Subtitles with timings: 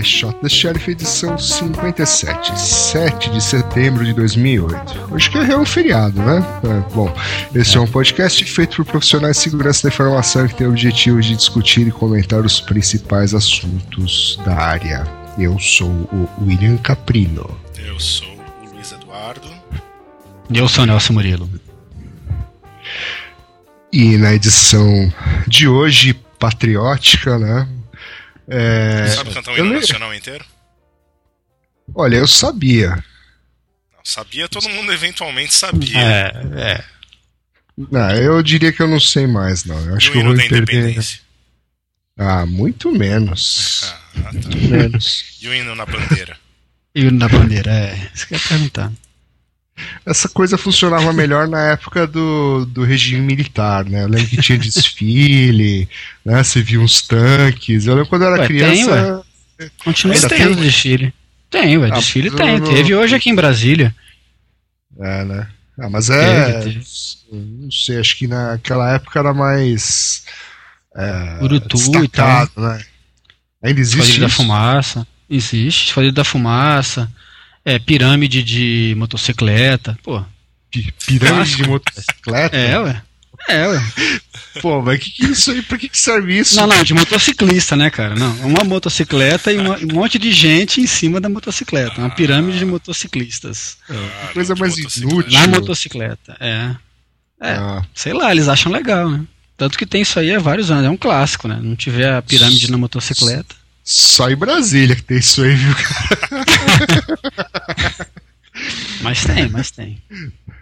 [0.00, 5.12] É I Shot the Sheriff, edição 57, 7 de setembro de 2008.
[5.12, 6.42] Hoje que é um feriado, né?
[6.64, 7.14] É, bom,
[7.54, 11.20] esse é um podcast feito por profissionais de segurança da informação que tem o objetivo
[11.20, 15.06] de discutir e comentar os principais assuntos da área.
[15.38, 17.60] Eu sou o William Caprino.
[17.76, 19.48] Eu sou o Luiz Eduardo.
[20.48, 21.50] E eu sou o Nelson Murilo.
[23.92, 25.12] E na edição
[25.46, 27.68] de hoje, patriótica, né?
[28.50, 30.44] É, Sabe cantar o hino nacional inteiro?
[31.94, 32.90] Olha, eu sabia.
[33.92, 35.98] Não, sabia, todo mundo eventualmente sabia.
[35.98, 36.84] É, é.
[37.76, 39.78] Não, eu diria que eu não sei mais, não.
[39.86, 40.74] Eu acho e que o eu hino vou da perder.
[40.74, 41.20] independência?
[42.18, 43.82] Ah, muito menos.
[44.16, 44.32] Ah, tá.
[44.32, 45.38] Muito menos.
[45.40, 46.36] E o hino na bandeira?
[46.92, 48.10] E o na bandeira, é.
[48.12, 48.92] Isso que eu ia perguntar.
[50.06, 54.02] Essa coisa funcionava melhor na época do, do regime militar, né?
[54.04, 55.88] Eu lembro que tinha desfile,
[56.24, 56.42] né?
[56.42, 57.86] Você via uns tanques.
[57.86, 58.74] Eu lembro quando eu era Ué, criança.
[58.74, 59.70] tem, ué.
[59.84, 60.64] Continua Ainda tendo tem?
[60.64, 61.14] desfile.
[61.50, 62.58] Tem, ué, Ah, desfile tem.
[62.60, 63.94] não- Teve hoje aqui em Brasília.
[64.98, 65.46] É, né?
[65.78, 66.52] Ah, mas é.
[66.60, 66.86] Teve, teve.
[67.32, 70.24] Não sei, acho que naquela época era mais.
[70.96, 72.82] É, Urutu e destacado, né?
[73.62, 74.32] Ainda existe Esquadrilha da?
[74.34, 75.06] Fumaça.
[75.28, 75.86] Existe.
[75.88, 77.10] Esquadrilha da Fumaça.
[77.64, 79.98] É, pirâmide de motocicleta.
[80.02, 80.22] Pô,
[80.70, 81.68] Pi- Pirâmide de Clássico.
[81.68, 82.56] motocicleta?
[82.56, 83.02] é, ué.
[83.48, 83.82] É, ué.
[84.60, 85.62] Pô, mas que que é isso aí?
[85.62, 86.56] Pra que, que serve isso?
[86.56, 88.14] Não, não, de motociclista, né, cara?
[88.16, 92.00] Não, uma motocicleta e uma- um monte de gente em cima da motocicleta.
[92.00, 93.76] Uma pirâmide de motociclistas.
[93.88, 95.32] Ah, Que coisa de mais inútil.
[95.32, 96.74] Na motocicleta, é.
[97.42, 99.22] É, Ah, sei lá, eles acham legal, né?
[99.56, 101.58] Tanto que tem isso aí há vários anos, é um clássico, né?
[101.62, 103.54] Não tiver a pirâmide na motocicleta.
[103.84, 106.44] só em Brasília que tem isso aí, viu, cara?
[109.02, 110.02] Mas tem, mas tem.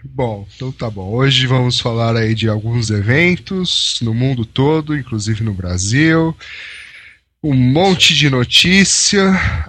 [0.05, 1.11] Bom, então tá bom.
[1.11, 6.37] Hoje vamos falar aí de alguns eventos no mundo todo, inclusive no Brasil.
[7.43, 9.23] Um monte de notícia,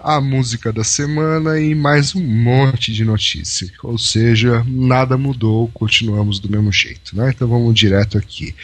[0.03, 3.71] a música da semana e mais um monte de notícia.
[3.83, 7.29] Ou seja, nada mudou, continuamos do mesmo jeito, né?
[7.29, 8.55] Então vamos direto aqui.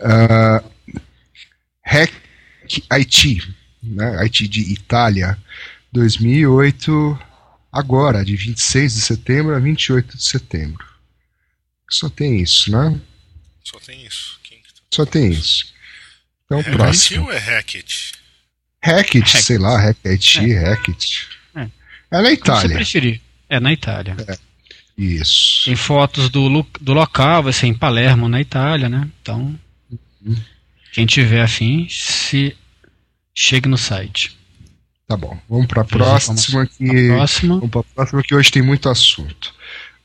[0.00, 0.62] Ah,
[1.84, 2.12] Hack
[2.92, 4.24] IT, né?
[4.24, 5.38] IT de Itália,
[5.92, 7.18] 2008,
[7.72, 10.86] agora, de 26 de setembro a 28 de setembro.
[11.90, 13.00] Só tem isso, né?
[13.64, 14.38] Só tem isso.
[14.42, 14.80] Quem que tá?
[14.94, 15.72] Só tem isso.
[16.44, 17.24] Então, Hackett próximo.
[17.26, 18.12] ou é Hackett?
[18.84, 19.42] Hackett, Hackett.
[19.42, 21.28] sei lá, Hackett, Hackett.
[21.54, 21.60] É.
[21.60, 21.70] É na
[22.22, 22.76] Como você Itália.
[22.76, 23.20] preferir.
[23.48, 24.16] É na Itália.
[24.96, 25.64] Isso.
[25.64, 29.08] Tem fotos do, do local, vai ser em Palermo, na Itália, né?
[29.22, 29.58] Então,
[30.92, 32.56] quem tiver afim, se
[33.34, 34.37] chegue no site.
[35.08, 35.36] Tá bom.
[35.48, 37.08] Vamos pra Veja próxima A que.
[37.08, 37.54] próxima.
[37.56, 39.54] Vamos pra próxima que hoje tem muito assunto.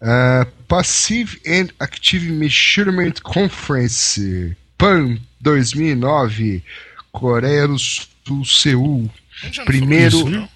[0.02, 6.64] Uh, Passive and Active Measurement Conference PAN 2009
[7.12, 9.12] Coreia do Sul, Seul.
[9.60, 10.50] A Primeiro- não?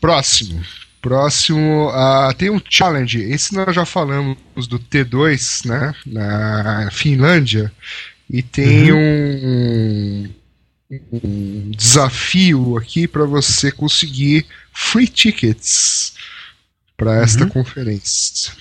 [0.00, 0.64] Próximo.
[1.02, 3.22] Próximo, ah, tem um challenge.
[3.22, 4.36] Esse nós já falamos
[4.68, 5.94] do T2, né?
[6.04, 7.72] Na Finlândia.
[8.32, 10.30] E tem um,
[11.12, 16.14] um desafio aqui para você conseguir free tickets
[16.96, 18.52] para esta conferência.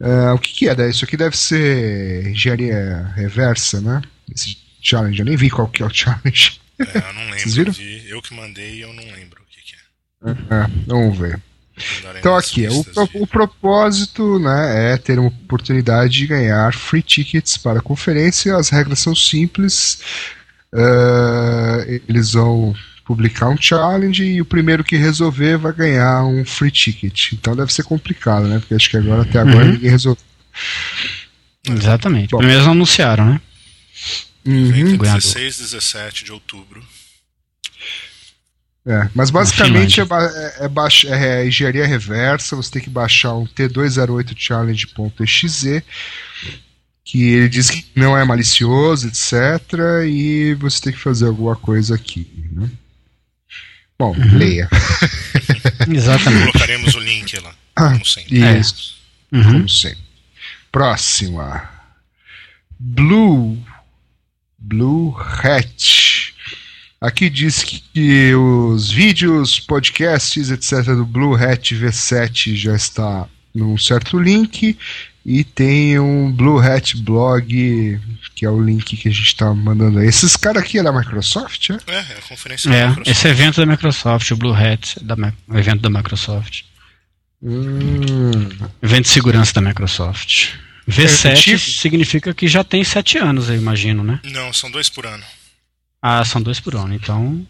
[0.00, 0.74] Ah, o que, que é?
[0.74, 0.88] né?
[0.88, 4.00] Isso aqui deve ser engenharia reversa, né?
[4.34, 5.18] Esse challenge.
[5.18, 6.60] Eu nem vi qual que é o challenge.
[6.78, 7.72] É, eu não Vocês lembro.
[7.72, 8.02] viram?
[8.02, 10.36] Vi, eu que mandei e eu não lembro o que, que é.
[10.50, 11.40] Ah, vamos ver.
[12.18, 16.72] Então aqui, o, listas pro- de- o propósito né, é ter uma oportunidade de ganhar
[16.72, 18.56] free tickets para a conferência.
[18.56, 19.98] As regras são simples.
[20.74, 22.74] Ah, eles vão
[23.04, 27.32] publicar um challenge e o primeiro que resolver vai ganhar um free ticket.
[27.32, 28.58] Então deve ser complicado, né?
[28.58, 29.72] Porque acho que agora até agora Uhum.
[29.72, 30.22] ninguém resolveu.
[31.68, 32.30] Exatamente.
[32.30, 32.38] Bom.
[32.38, 33.40] Pelo menos não anunciaram, né?
[34.46, 34.68] Uhum.
[34.68, 35.20] Evento Ganhador.
[35.20, 36.82] 16 17 de outubro.
[38.86, 43.44] É, mas basicamente é, é, é, baixa, é, engenharia reversa, você tem que baixar um
[43.44, 45.82] T208challenge.exe,
[47.04, 49.32] que ele diz que não é malicioso, etc.
[50.08, 52.30] E você tem que fazer alguma coisa aqui.
[52.52, 52.70] Né?
[53.98, 54.38] Bom, uhum.
[54.38, 54.68] leia.
[55.90, 56.52] Exatamente.
[56.52, 58.58] Colocaremos o link lá, como sempre.
[58.60, 58.94] Isso,
[59.32, 59.38] é.
[59.38, 59.52] uhum.
[59.52, 60.06] como sempre.
[60.70, 61.68] Próxima.
[62.78, 63.58] Blue.
[64.58, 66.15] Blue Hat.
[67.00, 70.94] Aqui diz que os vídeos, podcasts, etc.
[70.94, 74.76] do Blue Hat V7 já está num certo link
[75.24, 78.00] e tem um Blue Hat blog,
[78.34, 80.06] que é o link que a gente está mandando aí.
[80.06, 81.78] Esses caras aqui é da Microsoft, é?
[81.86, 83.08] É, é a conferência é, da Microsoft.
[83.08, 85.16] Esse evento da Microsoft, o Blue Hat, da,
[85.48, 86.62] o evento da Microsoft.
[87.42, 88.48] Hum.
[88.80, 90.54] Evento de segurança da Microsoft.
[90.88, 94.20] V7 é, significa que já tem sete anos, eu imagino, né?
[94.24, 95.24] Não, são dois por ano.
[96.08, 97.44] Ah, são dois por ano, então.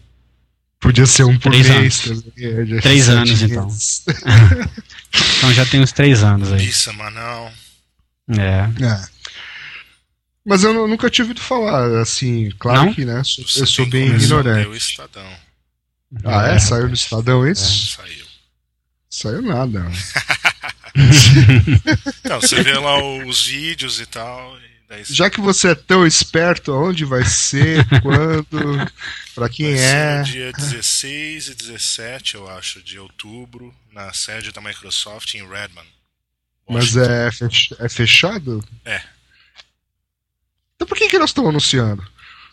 [0.79, 2.07] Podia ser um por três mês.
[2.07, 2.23] Anos.
[2.23, 3.67] Também, três anos, então.
[5.37, 6.65] então já tem uns três anos aí.
[6.65, 7.53] Isso, semanal.
[8.29, 8.67] É.
[8.83, 9.07] é.
[10.43, 12.93] Mas eu nunca tinha ouvido falar, assim, claro não?
[12.95, 13.19] que, né?
[13.19, 14.69] eu sou bem ignorante.
[14.69, 15.31] O Estadão.
[16.23, 16.55] Ah, é?
[16.55, 16.59] é?
[16.59, 17.99] Saiu no Estadão isso?
[18.01, 18.25] É, saiu.
[19.07, 19.85] Saiu nada.
[22.27, 24.57] não, você vê lá os vídeos e tal.
[25.03, 28.91] Já que você é tão esperto, onde vai ser, quando,
[29.35, 30.21] para quem vai é?
[30.21, 35.87] dia 16 e 17, eu acho, de outubro, na sede da Microsoft em Redmond.
[36.69, 37.29] Mas é,
[37.79, 38.63] é fechado?
[38.85, 39.01] É.
[40.75, 42.05] Então por que, que nós estamos anunciando?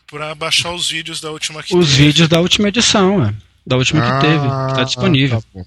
[0.06, 2.06] Para baixar os vídeos da última que Os teve.
[2.06, 3.34] vídeos da última edição, é.
[3.66, 4.46] Da última ah, que teve.
[4.46, 5.42] Está disponível.
[5.42, 5.66] Tá bom.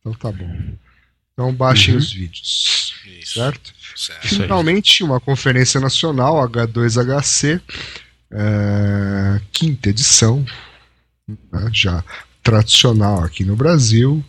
[0.00, 0.78] Então tá bom.
[1.32, 2.00] Então baixem uhum.
[2.00, 2.94] os vídeos.
[3.06, 3.34] Isso.
[3.34, 3.74] Certo?
[4.00, 4.28] Certo?
[4.28, 7.60] Finalmente, uma conferência nacional, H2HC,
[8.32, 10.44] é, quinta edição,
[11.28, 12.02] né, já
[12.42, 14.24] tradicional aqui no Brasil,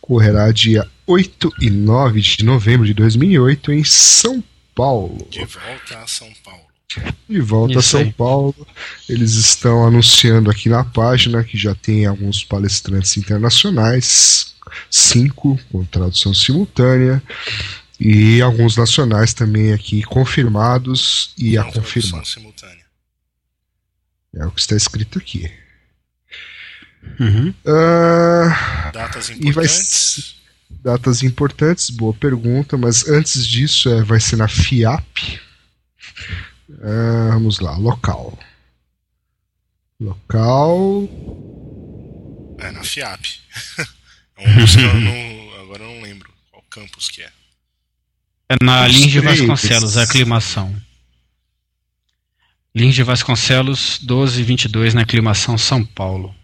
[0.00, 4.44] correrá dia 8 e 9 de novembro de 2008 em São
[4.74, 5.26] Paulo.
[5.30, 6.62] De volta a São Paulo.
[7.26, 8.12] De volta Isso a São aí.
[8.12, 8.66] Paulo.
[9.08, 14.52] Eles estão anunciando aqui na página que já tem alguns palestrantes internacionais
[14.90, 17.22] cinco com tradução simultânea
[18.04, 22.26] e alguns nacionais também aqui confirmados e a confirmar.
[22.26, 22.84] Simultânea.
[24.34, 25.48] É o que está escrito aqui.
[27.20, 27.54] Uhum.
[27.64, 30.34] Uh, datas importantes.
[30.68, 35.40] datas importantes, boa pergunta, mas antes disso é, vai ser na FIAP.
[36.70, 38.36] Uh, vamos lá, local.
[40.00, 41.08] Local.
[42.58, 43.26] É na FIAP.
[44.42, 47.30] Não, agora eu não lembro qual campus que é.
[48.52, 50.76] É na Lins de Vasconcelos, a aclimação.
[52.74, 56.34] Lins de Vasconcelos, 1222 na aclimação São Paulo.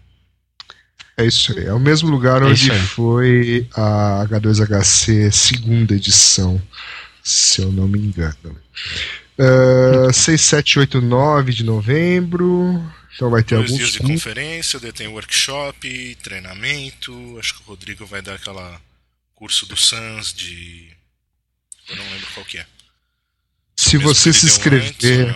[1.15, 1.65] É isso aí.
[1.65, 6.59] É o mesmo lugar é onde foi a H2HC segunda edição,
[7.23, 8.57] se eu não me engano.
[9.37, 12.83] Uh, 6, 7, 8, 9 de novembro.
[13.15, 17.37] Então vai ter Dois alguns dias de conferência, daí tem workshop, treinamento.
[17.37, 18.81] Acho que o Rodrigo vai dar aquela
[19.35, 20.98] curso do SANS de.
[21.89, 22.65] Eu não lembro qual que é.
[23.75, 25.35] Se você se inscrever.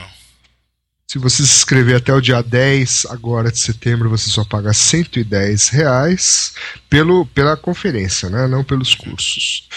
[1.07, 5.69] se você se inscrever até o dia 10 agora de setembro, você só paga 110
[5.69, 6.53] reais
[6.89, 8.47] pelo, pela conferência, né?
[8.47, 9.67] não pelos cursos.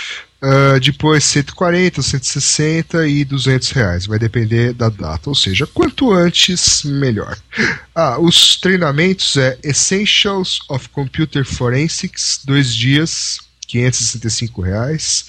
[0.43, 4.07] Uh, depois 140, 160 e 200 reais.
[4.07, 7.39] Vai depender da data, ou seja, quanto antes, melhor.
[7.95, 15.27] Ah, os treinamentos é Essentials of Computer Forensics, dois dias, 565 reais.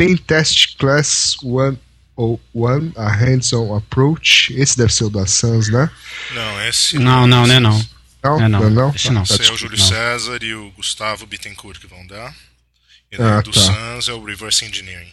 [0.00, 1.76] Pen Test Class 1
[2.16, 4.50] ou One, a Hands-on Approach.
[4.54, 5.90] Esse deve ser o da Sans, né?
[6.32, 7.86] Não, esse não, não, não é não.
[8.24, 8.70] Não, não, não.
[8.70, 8.94] não?
[8.94, 9.24] Esse não.
[9.24, 12.34] Esse é o Júlio César e o Gustavo Bittencourt que vão dar.
[13.12, 13.60] E ah, do tá.
[13.60, 15.12] Sans é o Reverse Engineering.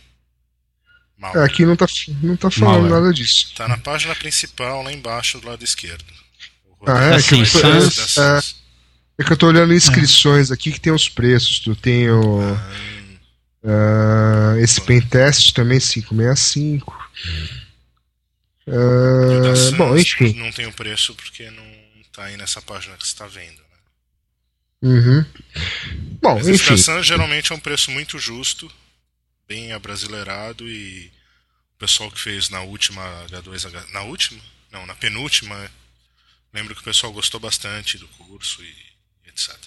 [1.17, 1.35] Mal.
[1.35, 1.85] É, aqui não tá,
[2.23, 2.89] não tá falando é.
[2.89, 3.51] nada disso.
[3.57, 6.05] Tá na página principal, lá embaixo do lado esquerdo.
[6.85, 8.17] Ah, é, assim, que, Sans...
[8.17, 8.39] é,
[9.19, 11.59] é, que eu tô olhando inscrições aqui que tem os preços.
[11.59, 12.39] Tu tem o.
[12.39, 12.96] Ah.
[13.67, 17.11] Uh, esse Pentest também 565.
[18.65, 20.33] Uh, bom, enfim.
[20.35, 21.65] Não tem o preço porque não
[22.13, 23.61] tá aí nessa página que você está vendo.
[24.81, 25.25] Uhum.
[26.21, 26.75] Bom, Mas enfim.
[26.91, 28.71] A geralmente é um preço muito justo,
[29.45, 31.11] bem abrasileirado e
[31.75, 33.91] o pessoal que fez na última H2H.
[33.91, 34.41] Na última?
[34.71, 35.69] Não, na penúltima.
[36.53, 39.57] Lembro que o pessoal gostou bastante do curso e etc.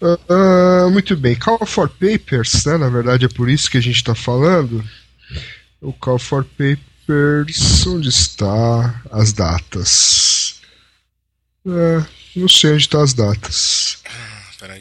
[0.00, 1.34] Uh, muito bem.
[1.34, 2.76] Call for Papers, né?
[2.76, 4.84] na verdade é por isso que a gente está falando.
[5.80, 10.60] O Call for Papers, onde está as datas?
[11.64, 13.98] Uh, Não sei onde estão tá as datas.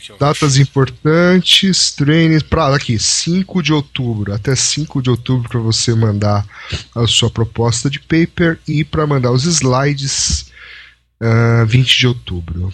[0.09, 0.61] Eu Datas acho.
[0.61, 2.43] importantes, treinos.
[2.43, 4.33] Pra aqui, 5 de outubro.
[4.33, 6.45] Até 5 de outubro para você mandar
[6.95, 10.51] a sua proposta de paper e para mandar os slides
[11.21, 12.73] uh, 20 de outubro.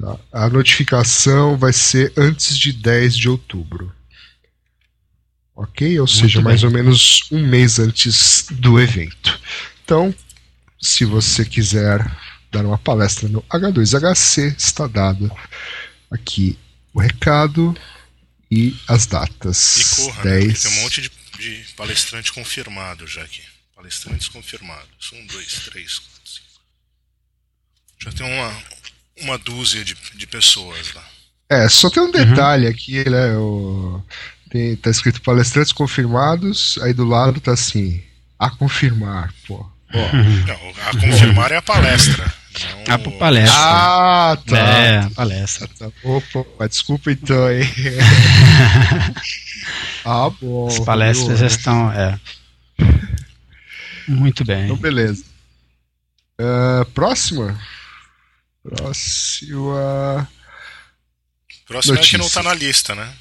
[0.00, 0.18] Tá?
[0.32, 3.94] A notificação vai ser antes de 10 de outubro.
[5.54, 6.00] Ok?
[6.00, 6.44] Ou seja, bem.
[6.44, 9.38] mais ou menos um mês antes do evento.
[9.84, 10.14] Então,
[10.80, 12.00] se você quiser
[12.50, 15.30] dar uma palestra no H2HC, está dado
[16.10, 16.58] aqui
[16.94, 17.76] o recado
[18.50, 19.76] e as datas.
[19.76, 20.30] E corra, né?
[20.40, 20.52] 10.
[20.52, 23.42] Porque tem um monte de, de palestrante confirmado já aqui.
[23.76, 25.12] Palestrantes confirmados.
[25.12, 26.60] Um, dois, três, quatro, cinco.
[27.98, 28.62] Já tem uma,
[29.20, 31.04] uma dúzia de, de pessoas lá.
[31.48, 33.36] É, só tem um detalhe aqui, né?
[33.36, 34.02] O,
[34.48, 38.02] tem, tá escrito palestrantes confirmados, aí do lado tá assim,
[38.38, 39.66] a confirmar, pô.
[39.92, 40.12] Ó.
[40.12, 42.32] Não, a confirmar é a palestra.
[42.86, 43.54] Não Ah, pra palestra.
[43.56, 44.58] Ah, tá.
[44.58, 45.68] É, palestra.
[45.78, 47.62] Tá, Opa, desculpa então aí.
[50.04, 50.66] ah, bom.
[50.68, 51.46] As palestras viu?
[51.46, 51.92] estão.
[51.92, 52.18] É.
[54.08, 54.64] Muito bem.
[54.64, 55.24] Então, beleza.
[56.40, 57.56] Ah, próxima?
[58.62, 60.28] Próxima.
[61.66, 63.14] Próximo é que não tá na lista, né?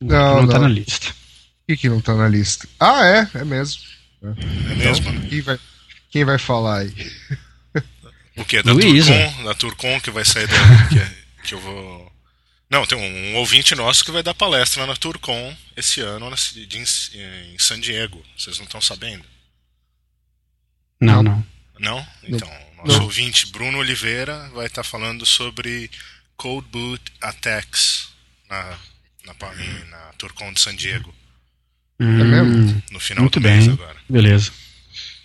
[0.00, 0.68] Não, não, tá não.
[0.68, 1.10] na lista.
[1.10, 2.68] O que, que não tá na lista?
[2.78, 3.82] Ah, é, é mesmo.
[4.22, 5.26] É mesmo, né?
[5.28, 5.58] Quem vai,
[6.10, 6.94] quem vai falar aí?
[8.36, 8.62] O que?
[8.62, 9.12] Da Luísa.
[9.12, 10.56] Turcom, da Turcom que vai sair da.
[10.88, 12.10] que, que eu vou.
[12.70, 16.36] Não, tem um, um ouvinte nosso que vai dar palestra na Turcom esse ano na,
[16.36, 18.24] de- em San Diego.
[18.38, 19.24] Vocês não estão sabendo?
[21.00, 21.44] Não, não.
[21.78, 22.06] Não?
[22.22, 22.48] Então,
[22.84, 23.04] nosso Não.
[23.04, 25.90] ouvinte Bruno Oliveira vai estar falando sobre
[26.36, 28.08] Cold Boot Attacks
[28.48, 28.76] na,
[29.26, 31.14] na, em- na Turcom de San Diego,
[31.98, 32.82] É mesmo?
[32.90, 33.74] no final Muito do mês bem.
[33.74, 33.96] agora.
[34.08, 34.50] Beleza.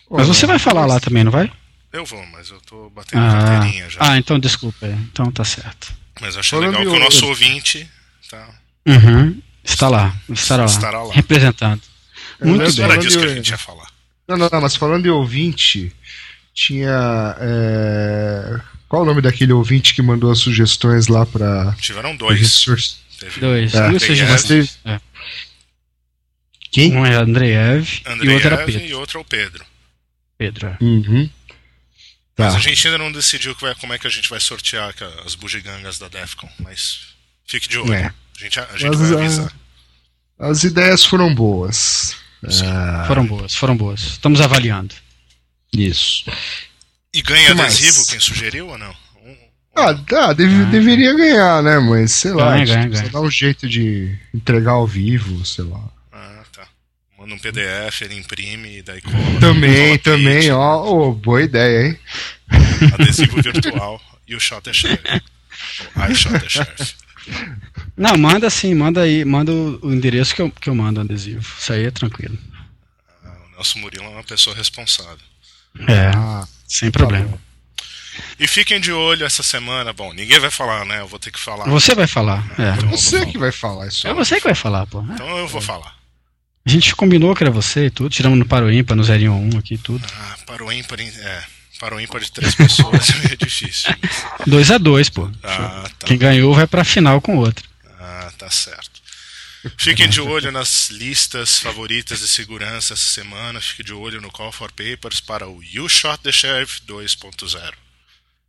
[0.09, 1.51] Mas você vai falar lá também, não vai?
[1.91, 3.99] Eu vou, mas eu tô batendo Ah, carteirinha já.
[4.01, 4.85] ah então desculpa.
[4.85, 4.91] é.
[4.91, 5.93] Então tá certo.
[6.19, 7.89] Mas achei Falando legal que o nosso ouvinte
[8.29, 8.49] tá.
[8.85, 9.41] Uhum.
[9.63, 10.15] Está lá.
[10.29, 10.69] Estará lá.
[10.69, 11.13] Estará lá.
[11.13, 11.81] Representando.
[12.39, 12.85] É, Muito mas bem.
[12.85, 13.87] Era disso que a gente ia falar.
[14.27, 15.91] Não, não, não, mas falando de ouvinte,
[16.55, 17.35] tinha.
[17.39, 18.59] é,
[18.89, 21.75] Qual o nome daquele ouvinte que mandou as sugestões lá pra.
[21.79, 22.65] Tiveram dois.
[23.19, 23.73] Teve Dois.
[23.73, 23.87] É.
[23.89, 24.69] Um você.
[24.85, 24.99] É.
[26.71, 26.93] Quem?
[26.95, 27.87] Um é Andreev
[28.21, 28.81] e o outro era Pedro.
[28.85, 29.65] e outro é o Pedro.
[30.37, 30.67] Pedro.
[30.67, 30.77] é.
[30.83, 31.29] Uhum.
[32.35, 32.45] Tá.
[32.45, 34.93] Mas a gente ainda não decidiu que vai- como é que a gente vai sortear
[35.25, 36.99] as bugigangas da Defcon, mas
[37.45, 37.93] fique de olho.
[37.93, 38.07] É.
[38.37, 39.53] A gente, a gente Mas, vai ah, avisar.
[40.37, 42.17] As ideias foram boas.
[42.43, 44.01] Ah, Foram boas, foram boas.
[44.01, 44.93] Estamos avaliando.
[45.73, 46.25] Isso.
[47.13, 47.73] E ganha que mais?
[47.75, 48.91] adesivo quem sugeriu ou não?
[49.23, 49.37] Um-
[49.75, 50.65] Ah, dá, deve- Ah.
[50.65, 51.79] deveria ganhar, né?
[51.79, 55.83] Mas sei lá, Ganha, dar um jeito de entregar ao vivo, sei lá.
[56.11, 56.67] Ah, tá.
[57.17, 59.15] Manda um PDF, ele imprime e daí cola.
[59.39, 61.99] Também, cola também, kit, ó, ô, boa ideia, hein?
[62.93, 65.21] Adesivo virtual e o shot é sheriff.
[65.95, 66.95] O iShot é sheriff.
[67.97, 71.03] Não, manda sim, manda aí, manda o, o endereço que eu, que eu mando o
[71.03, 71.45] adesivo.
[71.57, 72.37] Isso aí é tranquilo.
[73.23, 75.17] Ah, O Nelson Murilo é uma pessoa responsável.
[75.87, 77.37] É, Ah, sem problema.
[78.39, 79.93] E fiquem de olho essa semana.
[79.93, 80.99] Bom, ninguém vai falar, né?
[81.01, 81.65] Eu vou ter que falar.
[81.65, 82.43] Você vai falar.
[82.57, 82.71] É.
[82.71, 83.31] Então eu vou você falar.
[83.31, 84.07] que vai falar isso.
[84.07, 85.01] É você que vai falar, pô.
[85.13, 85.95] Então eu vou falar.
[86.65, 89.57] A gente combinou que era você e tudo, tiramos no Paro Ímpar, no 0 1
[89.59, 90.05] aqui e tudo.
[90.17, 91.43] Ah, para o ímpar, é,
[91.79, 93.93] para o ímpar de três pessoas é meio difícil.
[94.47, 95.29] 2 a 2 pô.
[95.43, 96.07] Ah, tá.
[96.07, 97.63] Quem ganhou vai pra final com o outro.
[97.99, 98.94] Ah, tá certo.
[99.77, 103.59] Fiquem de olho nas listas favoritas de segurança essa semana.
[103.61, 107.73] Fique de olho no Call for Papers para o You Shot the Sheriff 2.0.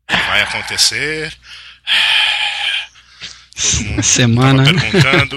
[0.08, 1.36] Vai acontecer.
[3.54, 4.64] Todo mundo Semana.
[4.64, 5.36] tava perguntando.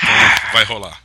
[0.00, 1.02] Então, vai rolar.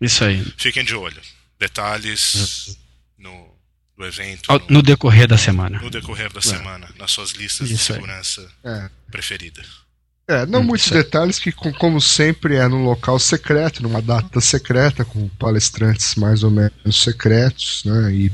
[0.00, 0.44] Isso aí.
[0.56, 1.20] Fiquem de olho.
[1.58, 2.76] Detalhes
[3.18, 3.54] no,
[3.96, 5.80] no evento, no, No decorrer da semana.
[5.80, 7.96] no decorrer da semana, nas suas listas de Isso aí.
[7.98, 8.90] segurança É.
[9.10, 9.66] preferidas.
[10.28, 14.40] É, não Hum, muitos detalhes, que com- como sempre é num local secreto, numa data
[14.40, 18.12] secreta, com palestrantes mais ou menos secretos, né?
[18.12, 18.32] E,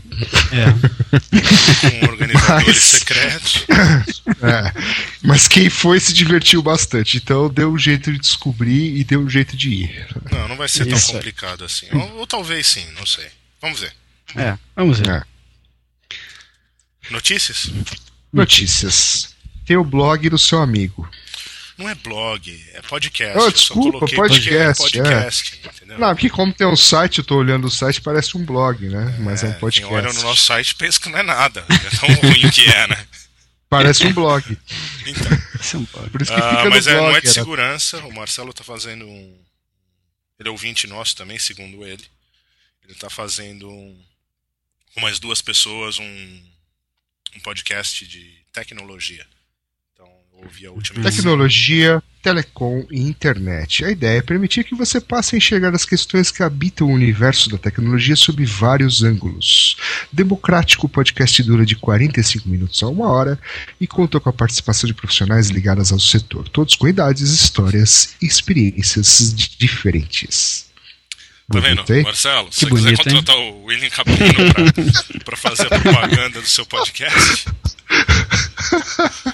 [0.52, 0.72] É.
[2.00, 3.66] Com organizadores Mas- secretos.
[4.42, 4.72] é,
[5.22, 9.28] mas quem foi se divertiu bastante, então deu um jeito de descobrir e deu um
[9.28, 10.06] jeito de ir.
[10.30, 11.20] Não, não vai ser Isso tão aí.
[11.20, 11.87] complicado assim.
[11.92, 13.26] Ou, ou talvez sim, não sei.
[13.61, 13.92] Vamos ver.
[14.34, 14.56] É.
[14.75, 15.08] Vamos ver.
[15.11, 15.22] É.
[17.11, 17.70] Notícias?
[18.32, 19.34] Notícias.
[19.66, 21.06] Tem o blog do seu amigo.
[21.83, 23.37] Não é blog, é podcast.
[23.37, 24.53] Oh, Eu só desculpa, coloquei podcast,
[24.99, 25.99] é podcast, entendeu?
[25.99, 29.17] Não, porque como tem um site, eu tô olhando o site, parece um blog, né?
[29.19, 29.93] Mas é, um Quem podcast.
[29.93, 31.67] olha no nosso site pensa que não é nada.
[31.69, 33.07] É tão ruim que é, né?
[33.69, 34.57] Parece um blog.
[35.07, 35.85] Então, é um.
[35.85, 37.09] Por isso que ah, fica mas no é, blog.
[37.09, 37.99] não é de era- segurança.
[38.05, 39.39] O Marcelo tá fazendo um.
[40.39, 42.05] Ele é ouvinte nosso também, segundo ele.
[42.85, 44.01] Ele tá fazendo um...
[44.95, 46.43] com mais duas pessoas um,
[47.35, 49.27] um podcast de tecnologia.
[50.42, 53.84] Então, eu ouvi a última Tecnologia, telecom e internet.
[53.84, 57.49] A ideia é permitir que você passe a enxergar as questões que habitam o universo
[57.49, 59.76] da tecnologia sob vários ângulos.
[60.12, 63.38] Democrático, o podcast dura de 45 minutos a uma hora
[63.80, 68.26] e conta com a participação de profissionais ligadas ao setor, todos com idades, histórias e
[68.26, 70.70] experiências diferentes.
[71.50, 72.02] Tá vendo, Gostei?
[72.02, 72.49] Marcelo?
[72.49, 76.49] Que Se você bonito, quiser contratar o William Capino pra, pra fazer a propaganda do
[76.49, 77.46] seu podcast,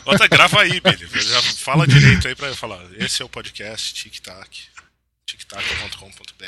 [0.04, 1.08] bota, grava aí, Billy.
[1.22, 2.80] Já fala direito aí pra eu falar.
[2.98, 4.48] Esse é o podcast Tic Tac.
[5.26, 6.44] tictac.com.br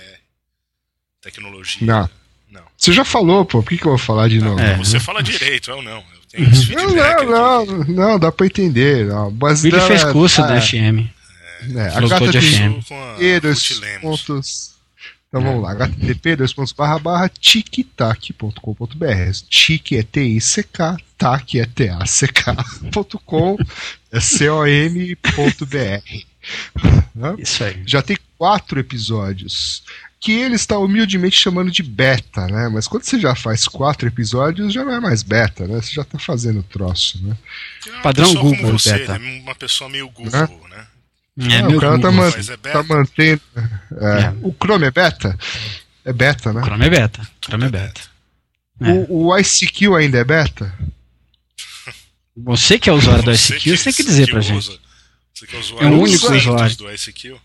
[1.21, 1.87] Tecnologia.
[1.87, 2.11] Não.
[2.51, 2.63] Não.
[2.77, 4.59] Você já falou, pô, por que, que eu vou falar de novo?
[4.61, 4.77] É.
[4.77, 5.99] Você fala direito, eu não.
[5.99, 7.25] Eu tenho esse Não, feedback.
[7.27, 7.71] não, aqui.
[7.71, 9.07] não, não, dá pra entender.
[9.07, 9.31] Não.
[9.31, 11.07] Mas Billy fez curso ah, da FM.
[11.77, 12.79] É, a Flow gata Code tem FM.
[12.79, 14.01] Isso com a e Lemos.
[14.01, 14.70] pontos.
[15.31, 18.57] Então vamos lá, http dois pontos barra barra tictac.com.br.
[19.49, 23.57] Tic é T-I-C-K, tac é T-A-C-K.com,
[24.11, 25.15] é C-O-M.br.
[27.15, 27.37] Né?
[27.39, 27.81] Isso aí.
[27.87, 29.85] Já tem quatro episódios.
[30.19, 32.69] Que ele está humildemente chamando de beta, né?
[32.69, 35.81] Mas quando você já faz quatro episódios, já não é mais beta, né?
[35.81, 37.39] Você já tá fazendo o troço, né?
[37.87, 39.17] É Padrão Google, como você, beta.
[39.17, 40.87] ele é uma pessoa meio Google, né?
[41.39, 43.41] É, Ah, meu o cara tá, man- é tá mantendo.
[43.57, 44.21] é.
[44.25, 44.33] É.
[44.43, 45.39] O Chrome é beta?
[46.05, 46.63] É beta, né?
[46.63, 47.29] Chrome é beta.
[47.45, 48.01] Chrome é beta.
[48.81, 48.91] É.
[48.93, 50.75] O, o ICQ ainda é beta?
[52.37, 54.81] Você que é usuário do ICQ, você tem que dizer pra usa- gente.
[55.35, 56.77] Você que é É usuário o dos único usuário.
[56.77, 57.37] do ICQ.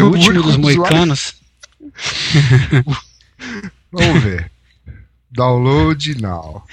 [0.00, 1.34] O último dos moicanos.
[3.92, 4.50] Vamos ver.
[5.30, 6.64] Download now.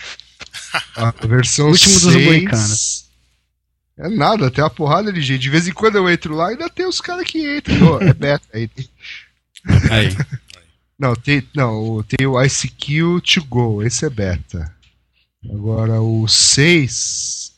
[0.95, 2.25] A versão Último dos 6.
[2.25, 2.90] moicanos.
[4.01, 5.41] É nada, tem uma porrada de gente.
[5.41, 8.01] De vez em quando eu entro lá e ainda tem os caras que entram.
[8.01, 8.69] É beta aí.
[9.91, 10.17] Aí.
[10.97, 14.73] Não, tem, não, o- tem o ICQ to go, esse é beta.
[15.51, 17.51] Agora o 6,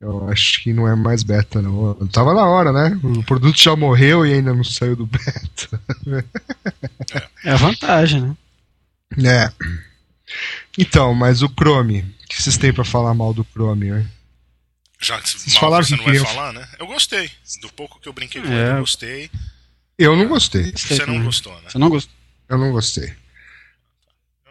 [0.00, 1.94] eu acho que não é mais beta, não.
[2.08, 2.98] Tava na hora, né?
[3.02, 5.80] O produto já morreu e ainda não saiu do beta.
[7.44, 8.36] É a vantagem,
[9.16, 9.46] né?
[9.46, 9.52] É.
[10.78, 14.06] Então, mas o Chrome, o que vocês têm pra falar mal do Chrome, né?
[15.04, 16.68] Já que Vocês mal falaram você que não vai queriam- falar, né?
[16.78, 17.30] Eu gostei.
[17.60, 18.50] Do pouco que eu brinquei com É.
[18.60, 19.30] ele, eu gostei.
[19.98, 20.72] Eu não gostei.
[20.72, 21.22] Você não também.
[21.24, 21.70] gostou, né?
[21.70, 22.14] Você não gostou?
[22.48, 23.14] Eu não gostei.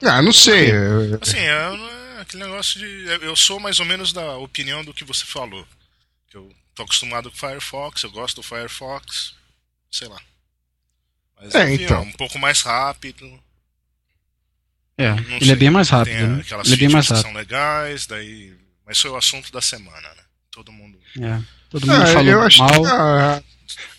[0.04, 0.72] Ah, não sei.
[0.72, 2.86] eu- Assim, é, é aquele negócio de.
[3.26, 5.66] Eu sou mais ou menos da opinião do que você falou.
[6.34, 9.34] Eu tô acostumado com o Firefox, eu gosto do Firefox.
[9.92, 10.20] Sei lá.
[11.39, 12.02] Mas É, enfim, então.
[12.04, 13.28] um pouco mais rápido.
[14.98, 15.52] É, Não ele sei.
[15.52, 16.42] é bem mais Tem rápido, né?
[16.42, 17.24] aquelas Ele é bem mais rápido.
[17.24, 18.54] são legais, daí.
[18.86, 20.23] Mas foi o assunto da semana, né?
[20.54, 20.98] Todo mundo.
[21.20, 21.39] É.
[21.70, 22.82] Todo mundo Ah, falou eu acho mal.
[22.82, 23.44] que a,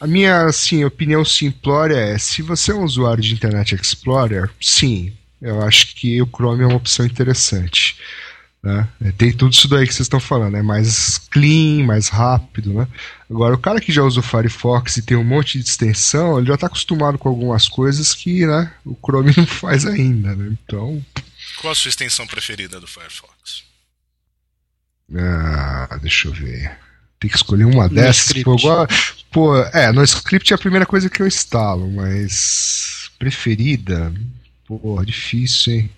[0.01, 5.13] a minha assim, opinião simplória é: se você é um usuário de Internet Explorer, sim,
[5.43, 7.97] eu acho que o Chrome é uma opção interessante.
[8.63, 8.89] Né?
[9.05, 12.73] É, Tem tudo isso daí que vocês estão falando, é mais clean, mais rápido.
[12.73, 12.89] Né?
[13.29, 16.47] Agora, o cara que já usa o Firefox e tem um monte de extensão, ele
[16.47, 20.35] já está acostumado com algumas coisas que né, o Chrome não faz ainda.
[20.35, 20.57] Né?
[20.65, 21.05] Então,
[21.61, 23.65] Qual a sua extensão preferida do Firefox?
[25.17, 26.71] Ah, deixa eu ver.
[27.21, 28.27] Tem que escolher uma No dessas.
[28.27, 28.45] script.
[28.45, 28.89] Pô, agora-
[29.31, 34.13] pô, é, no script é a primeira coisa que eu instalo, mas preferida,
[34.67, 35.91] pô, difícil, hein?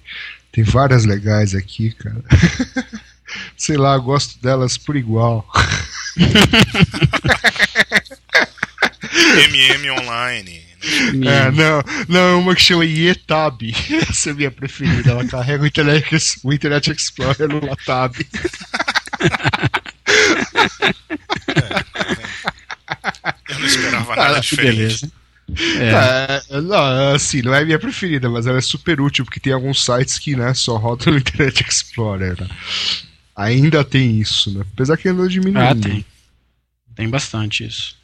[0.53, 2.23] Tem várias legais aqui, cara.
[3.57, 5.47] Sei lá, gosto delas por igual.
[9.51, 10.63] MM Online.
[11.15, 11.47] né?
[11.47, 13.63] É, não, não, uma que chama Yetab.
[14.09, 15.11] Essa é a minha preferida.
[15.11, 18.15] Ela carrega o Internet, o Internet Explorer no Tab.
[23.49, 24.77] Eu não esperava Ah, nada diferente.
[24.77, 25.13] beleza.
[25.79, 26.43] É.
[26.57, 29.53] É, não, assim, não é a minha preferida, mas ela é super útil, porque tem
[29.53, 32.37] alguns sites que né, só rodam no Internet Explorer.
[32.41, 32.49] né?
[33.37, 34.65] Ainda tem isso, né?
[34.73, 35.61] Apesar que andou diminuindo.
[35.61, 36.05] Ah, tem.
[36.97, 37.95] Tem bastante isso.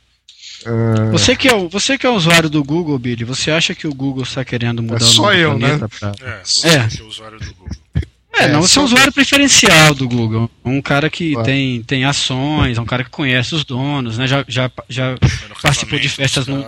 [0.64, 3.88] Ah, Você que, é, o- você que é usuário do Google, Billy, você acha que
[3.88, 6.12] o Google está querendo mudar É o só nome do eu, planeta pra...
[6.20, 6.86] É, você É.
[6.88, 7.76] que é usuário do Google.
[8.34, 10.50] É, É, não, você é um usuário preferencial do Google.
[10.64, 11.46] Um cara que Claro.
[11.46, 14.26] tem, tem ações, é um cara que conhece os donos, né?
[14.26, 15.16] Já, já, já
[15.62, 16.64] Participou de festas no-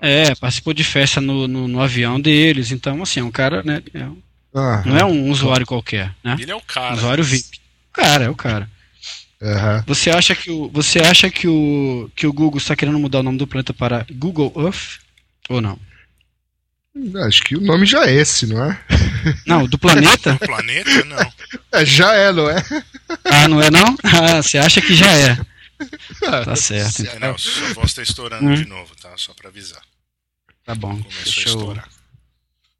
[0.00, 2.70] é, participou de festa no, no, no avião deles.
[2.72, 3.82] Então, assim, é um cara, né?
[3.94, 4.18] é um-
[4.54, 6.36] ah, não é um usuário qualquer, né?
[6.38, 6.94] Ele é o Um cara.
[6.94, 7.58] usuário VIP.
[7.90, 8.68] O cara, é o cara.
[9.42, 9.82] aham.
[9.86, 13.22] Você acha que o, você acha que o, que o Google está querendo mudar o
[13.22, 15.00] nome do planeta para Google Earth?
[15.48, 15.78] Ou não?
[17.26, 18.78] Acho que o nome já é esse, não é?
[19.46, 20.34] Não, do planeta?
[20.34, 21.32] O planeta, não.
[21.72, 22.56] É, já é, não é?
[23.24, 23.96] Ah, não é não?
[24.02, 25.38] Ah, você acha que já é.
[26.44, 27.02] Tá certo.
[27.06, 28.54] É, não, sua voz tá estourando Hum.
[28.54, 29.10] de novo, tá?
[29.16, 29.82] Só pra avisar.
[30.64, 30.96] Tá bom.
[31.02, 31.88] Começou Deixa a eu, estourar.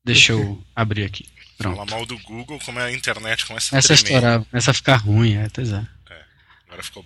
[0.04, 1.26] Deixa eu abrir aqui.
[1.58, 1.76] Pronto.
[1.76, 4.74] Falar mal do Google, como é a internet começa a Começa a estourar, começa a
[4.74, 5.84] ficar ruim, é, pois é.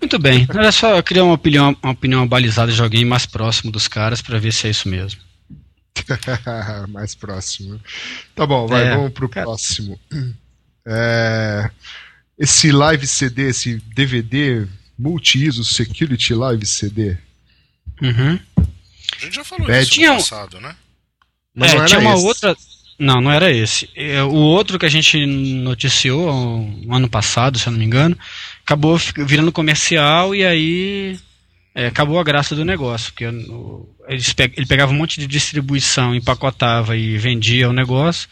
[0.01, 0.46] Muito bem.
[0.49, 4.38] Era só criar uma opinião, uma opinião balizada de alguém mais próximo dos caras para
[4.38, 5.20] ver se é isso mesmo.
[6.89, 7.81] mais próximo.
[8.35, 9.47] Tá bom, vai, é, vamos pro cara...
[9.47, 9.99] próximo.
[10.89, 11.69] É,
[12.39, 17.17] esse live CD, esse DVD multi-ISO Security Live CD.
[18.01, 18.39] Uhum.
[18.57, 20.77] A gente já falou é, disso no passado, né?
[21.55, 22.25] Mas é, tinha uma esse.
[22.25, 22.57] outra.
[22.99, 23.91] Não, não era esse.
[23.95, 28.17] É, o outro que a gente noticiou um ano passado, se eu não me engano,
[28.65, 31.19] acabou virando comercial e aí
[31.77, 33.12] é, acabou a graça do negócio.
[33.12, 38.27] Porque ele pegava um monte de distribuição, empacotava e vendia o negócio.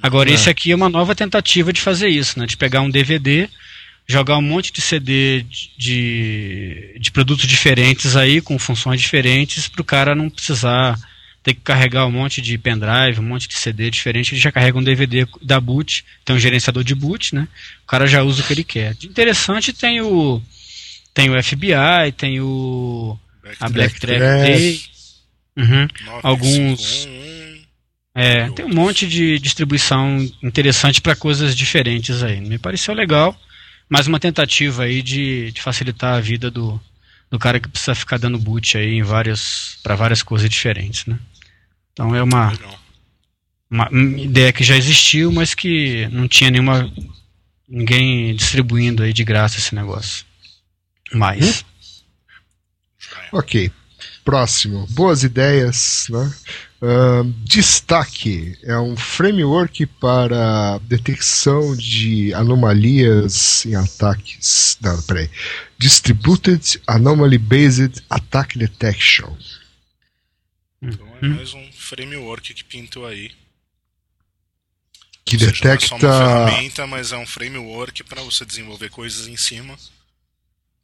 [0.00, 0.34] Agora, é.
[0.34, 2.46] esse aqui é uma nova tentativa de fazer isso, né?
[2.46, 3.48] De pegar um DVD,
[4.06, 5.44] jogar um monte de CD
[5.76, 10.96] de, de produtos diferentes aí, com funções diferentes, para o cara não precisar
[11.42, 14.78] ter que carregar um monte de pendrive, um monte de CD diferente, ele já carrega
[14.78, 17.48] um DVD da boot, tem um gerenciador de boot, né?
[17.82, 18.94] O cara já usa o que ele quer.
[18.94, 20.40] De interessante tem o
[21.18, 24.90] tem o FBI, tem o Black a Black Track
[25.56, 25.88] uhum,
[26.22, 27.08] alguns
[28.14, 32.40] é, tem um monte de distribuição interessante para coisas diferentes aí.
[32.40, 33.36] Me pareceu legal,
[33.88, 36.80] mais uma tentativa aí de, de facilitar a vida do,
[37.28, 41.18] do cara que precisa ficar dando boot aí em várias para várias coisas diferentes, né?
[41.92, 42.56] Então é uma,
[43.68, 46.88] uma ideia que já existiu, mas que não tinha nenhuma
[47.68, 50.27] ninguém distribuindo aí de graça esse negócio.
[51.12, 51.64] Mais.
[53.32, 53.70] Ok.
[54.24, 54.86] Próximo.
[54.90, 56.34] Boas ideias, né?
[56.80, 64.78] Uh, destaque é um framework para detecção de anomalias em ataques.
[64.80, 65.28] Não, peraí.
[65.78, 69.34] Distributed Anomaly Based Attack Detection.
[70.80, 73.32] Então é mais um framework que pintou aí.
[75.24, 75.80] Que Ou detecta.
[75.80, 79.36] Seja, não é só uma ferramenta, mas é um framework para você desenvolver coisas em
[79.36, 79.76] cima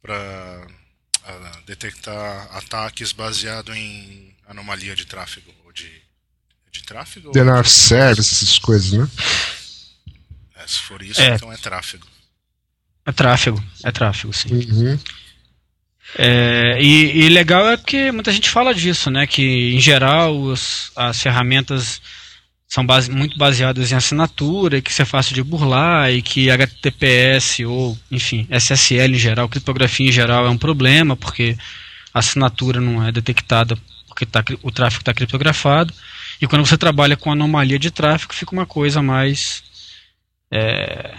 [0.05, 5.89] para detectar ataques baseado em anomalia de tráfego ou de,
[6.71, 7.31] de tráfego.
[7.31, 9.09] Denial service, essas coisas, né?
[10.55, 11.35] É, se for isso, é.
[11.35, 12.07] então é tráfego.
[13.05, 14.53] É tráfego, é tráfego, sim.
[14.53, 14.99] Uhum.
[16.17, 19.25] É, e, e, legal é porque muita gente fala disso, né?
[19.25, 21.99] Que em geral os, as ferramentas
[22.67, 27.65] são base, muito baseadas em assinatura, que isso é fácil de burlar e que HTTPS
[27.65, 31.57] ou, enfim, SSL em geral, criptografia em geral é um problema porque
[32.13, 35.93] a assinatura não é detectada porque tá, o tráfego está criptografado.
[36.41, 39.61] E quando você trabalha com anomalia de tráfego, fica uma coisa mais
[40.49, 41.14] é,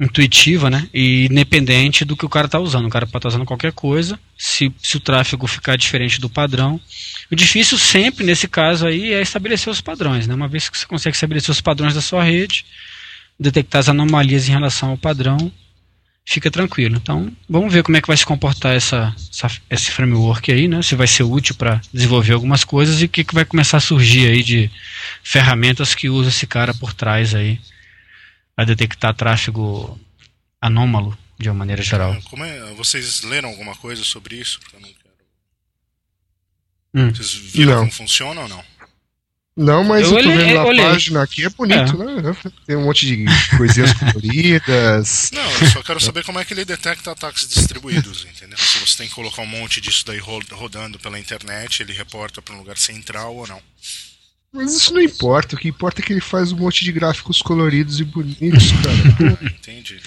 [0.00, 0.88] intuitiva, né?
[0.92, 2.86] E independente do que o cara está usando.
[2.86, 4.18] O cara pode estar tá usando qualquer coisa.
[4.36, 6.80] Se, se o tráfego ficar diferente do padrão.
[7.30, 10.34] O difícil sempre, nesse caso aí, é estabelecer os padrões, né?
[10.34, 12.64] Uma vez que você consegue estabelecer os padrões da sua rede,
[13.38, 15.50] detectar as anomalias em relação ao padrão,
[16.24, 16.96] fica tranquilo.
[16.96, 20.82] Então, vamos ver como é que vai se comportar essa, essa esse framework aí, né?
[20.82, 23.80] Se vai ser útil para desenvolver algumas coisas e o que, que vai começar a
[23.80, 24.70] surgir aí de
[25.22, 27.60] ferramentas que usa esse cara por trás aí
[28.56, 29.98] a detectar tráfego
[30.60, 32.16] anômalo de uma maneira geral.
[32.30, 34.60] Como é, vocês leram alguma coisa sobre isso?
[34.60, 35.04] Porque eu não quero.
[36.94, 37.14] Hum.
[37.14, 37.80] Vocês viram não.
[37.80, 38.64] como funciona ou não?
[39.56, 40.84] Não, mas eu, eu tô vendo na olhei.
[40.84, 42.22] página aqui, é bonito, é.
[42.22, 42.36] né?
[42.66, 43.24] Tem um monte de
[43.56, 45.30] coisinhas coloridas.
[45.32, 48.58] Não, eu só quero saber como é que ele detecta ataques distribuídos, entendeu?
[48.58, 52.52] Se você tem que colocar um monte disso daí rodando pela internet, ele reporta para
[52.52, 53.62] um lugar central ou não.
[54.54, 57.42] Mas isso não importa, o que importa é que ele faz um monte de gráficos
[57.42, 59.38] coloridos e bonitos, cara.
[59.58, 60.00] Entendi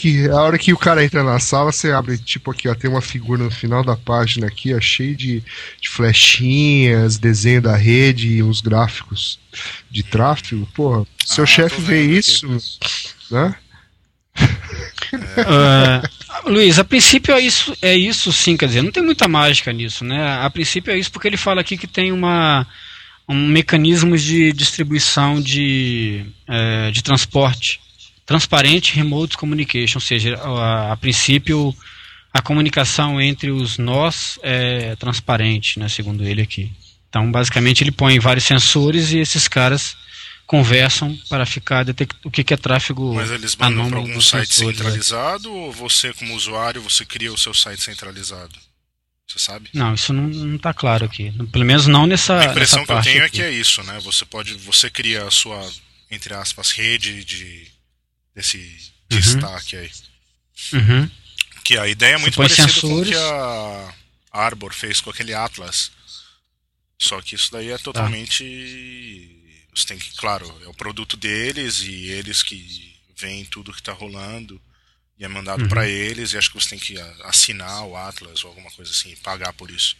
[0.00, 2.88] que a hora que o cara entra na sala, você abre, tipo aqui, ó, tem
[2.88, 5.44] uma figura no final da página aqui, ó, cheio de,
[5.78, 9.38] de flechinhas, desenho da rede e uns gráficos
[9.90, 10.66] de tráfego.
[10.72, 13.34] Porra, seu ah, chefe vê isso, aqui.
[13.34, 13.54] né?
[15.36, 19.70] Uh, Luiz, a princípio é isso, é isso sim, quer dizer, não tem muita mágica
[19.70, 20.38] nisso, né?
[20.38, 22.66] A princípio é isso porque ele fala aqui que tem uma
[23.30, 27.80] um mecanismo de distribuição de, é, de transporte
[28.26, 31.74] transparente remote communication, ou seja, a, a, princípio
[32.32, 36.72] a comunicação entre os nós é transparente, né, segundo ele aqui.
[37.08, 39.96] Então, basicamente, ele põe vários sensores e esses caras
[40.46, 42.16] conversam para ficar detect...
[42.24, 44.84] o que, que é tráfego Mas eles mandam para algum site sensores, né?
[44.84, 45.54] centralizado né?
[45.56, 48.54] ou você, como usuário, você cria o seu site centralizado?
[49.30, 49.70] Você sabe?
[49.72, 51.32] Não, isso não está claro aqui.
[51.52, 52.40] Pelo menos não nessa.
[52.40, 53.40] A impressão que eu tenho é aqui.
[53.40, 54.00] é que é isso, né?
[54.00, 55.70] Você pode, você cria a sua,
[56.10, 57.70] entre aspas, rede de
[58.34, 59.18] desse uhum.
[59.20, 59.90] destaque aí.
[60.72, 61.08] Uhum.
[61.62, 62.88] Que a ideia é muito parecida sensores.
[62.88, 63.94] com o que a
[64.32, 65.92] Arbor fez com aquele Atlas.
[66.98, 68.42] Só que isso daí é totalmente
[69.72, 73.92] você tem que, claro, é o produto deles e eles que veem tudo que está
[73.92, 74.60] rolando
[75.20, 75.68] e é mandado uhum.
[75.68, 79.14] para eles e acho que você tem que assinar o Atlas ou alguma coisa assim,
[79.22, 79.94] pagar por isso.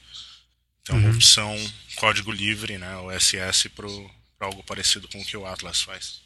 [0.80, 1.02] Então, uhum.
[1.02, 1.54] uma opção
[1.96, 3.86] código livre, né, o SS para
[4.40, 6.22] algo parecido com o que o Atlas faz.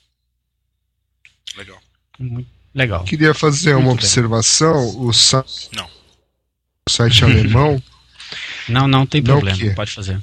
[1.56, 1.82] Legal.
[2.20, 3.02] Muito legal.
[3.04, 4.04] Queria fazer Muito uma bem.
[4.04, 5.00] observação.
[5.00, 5.86] O, sa não.
[6.88, 7.82] o site alemão.
[8.66, 10.22] Não, não tem problema, não pode fazer.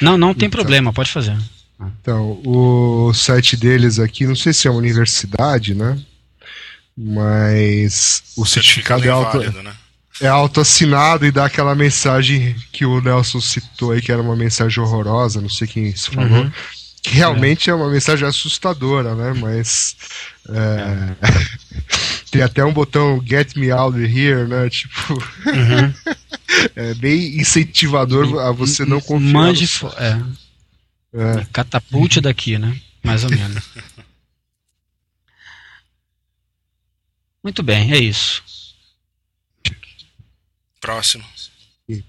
[0.00, 1.38] Não, não tem então, problema, pode fazer.
[1.80, 5.96] Então, o site deles aqui, não sei se é uma universidade, né?
[7.02, 9.72] Mas o certificado é auto, válido, né?
[10.20, 14.82] é autoassinado e dá aquela mensagem que o Nelson citou aí, que era uma mensagem
[14.82, 16.42] horrorosa, não sei quem se falou.
[16.42, 16.52] Uhum.
[17.02, 17.72] Que realmente é.
[17.72, 17.74] é.
[17.74, 19.32] uma mensagem assustadora, né?
[19.40, 19.96] Mas.
[20.50, 21.30] É,
[22.30, 24.68] tem até um botão Get Me Out of Here, né?
[24.68, 25.14] Tipo.
[25.14, 25.94] Uhum.
[26.76, 29.32] é bem incentivador a você não confiar.
[29.32, 29.66] Mande.
[29.96, 30.20] É.
[31.12, 31.46] É.
[31.50, 32.76] Catapulte daqui, né?
[33.02, 33.64] Mais ou menos.
[37.42, 38.42] Muito bem, é isso.
[40.80, 41.24] Próximo.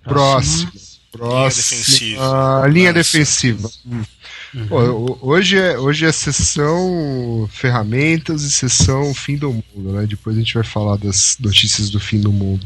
[0.04, 0.72] Próximo.
[1.12, 1.32] Próximo.
[1.34, 2.68] Linha defensiva.
[2.68, 3.72] linha defensiva.
[3.86, 4.68] Uhum.
[4.68, 10.06] Pô, hoje, é, hoje é sessão ferramentas e sessão fim do mundo, né?
[10.06, 12.66] Depois a gente vai falar das notícias do fim do mundo.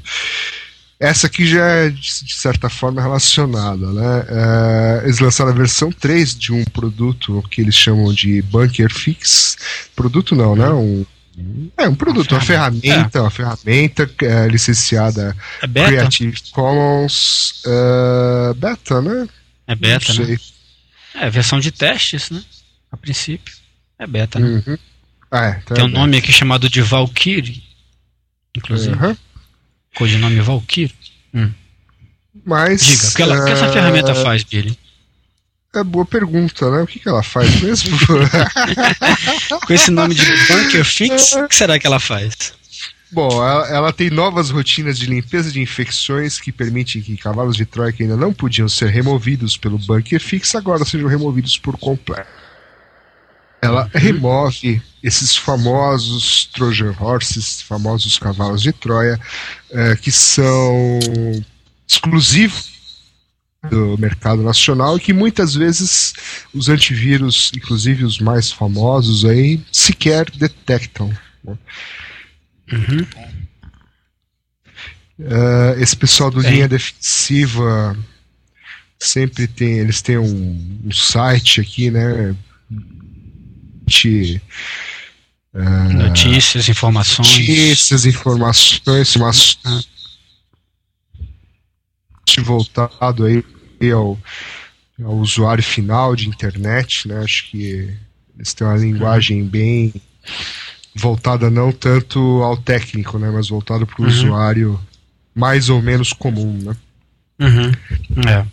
[0.99, 3.91] Essa aqui já é, de certa forma, relacionada.
[3.91, 4.25] Né?
[4.29, 9.57] É, eles lançaram a versão 3 de um produto que eles chamam de Bunker Fix.
[9.95, 10.69] Produto não, né?
[10.69, 11.05] Um,
[11.77, 15.89] é um produto, uma ferramenta, uma ferramenta, é, licenciada é beta?
[15.89, 19.27] Creative Commons uh, beta, né?
[19.67, 20.37] É beta, né?
[21.15, 22.41] É versão de testes, né?
[22.91, 23.53] A princípio.
[23.99, 24.63] É beta, né?
[24.65, 24.77] Uhum.
[25.29, 25.99] Ah, é, então Tem é um beta.
[25.99, 27.63] nome aqui chamado de Valkyrie,
[28.55, 28.95] inclusive.
[28.95, 29.17] Uhum.
[29.95, 30.95] Codinome Valkyrie.
[31.33, 31.51] Hum.
[32.45, 32.85] Mas.
[32.85, 34.77] Diga, o que, ela, que essa ferramenta é, faz, Billy?
[35.75, 36.81] É boa pergunta, né?
[36.81, 37.97] O que, que ela faz mesmo?
[39.67, 42.53] Com esse nome de Bunker Fix, o que será que ela faz?
[43.11, 47.65] Bom, ela, ela, tem novas rotinas de limpeza de infecções que permitem que cavalos de
[47.65, 52.27] Troia que ainda não podiam ser removidos pelo Bunker Fix agora sejam removidos por completo.
[53.61, 53.89] Ela uhum.
[53.99, 59.19] remove esses famosos Trojan Horses, famosos cavalos de Troia,
[59.71, 60.99] é, que são
[61.87, 62.74] exclusivos
[63.69, 66.13] do mercado nacional e que muitas vezes
[66.53, 71.11] os antivírus, inclusive os mais famosos aí, sequer detectam.
[71.43, 71.57] Né?
[72.71, 73.07] Uhum.
[75.19, 77.97] Uh, esse pessoal do linha defensiva
[78.99, 82.35] sempre tem, eles têm um, um site aqui, né?
[83.87, 84.41] De,
[85.55, 87.29] Uh, notícias, informações.
[87.29, 89.57] Notícias, informações, mas
[92.43, 93.41] voltado aí
[93.91, 94.17] ao,
[95.03, 97.19] ao, usuário final de internet, né?
[97.19, 97.93] Acho que
[98.35, 99.93] eles têm uma linguagem bem
[100.95, 103.29] voltada não tanto ao técnico, né?
[103.29, 104.09] Mas voltada para o uhum.
[104.09, 104.79] usuário
[105.33, 106.75] mais ou menos comum, né?
[107.39, 107.71] Uhum.
[108.29, 108.45] É.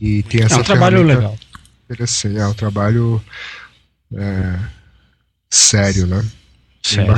[0.00, 1.38] E tem essa é um trabalho legal.
[1.84, 3.22] Interessante, é um trabalho
[4.14, 4.58] é,
[5.50, 6.24] sério, né?
[6.82, 7.14] Sério.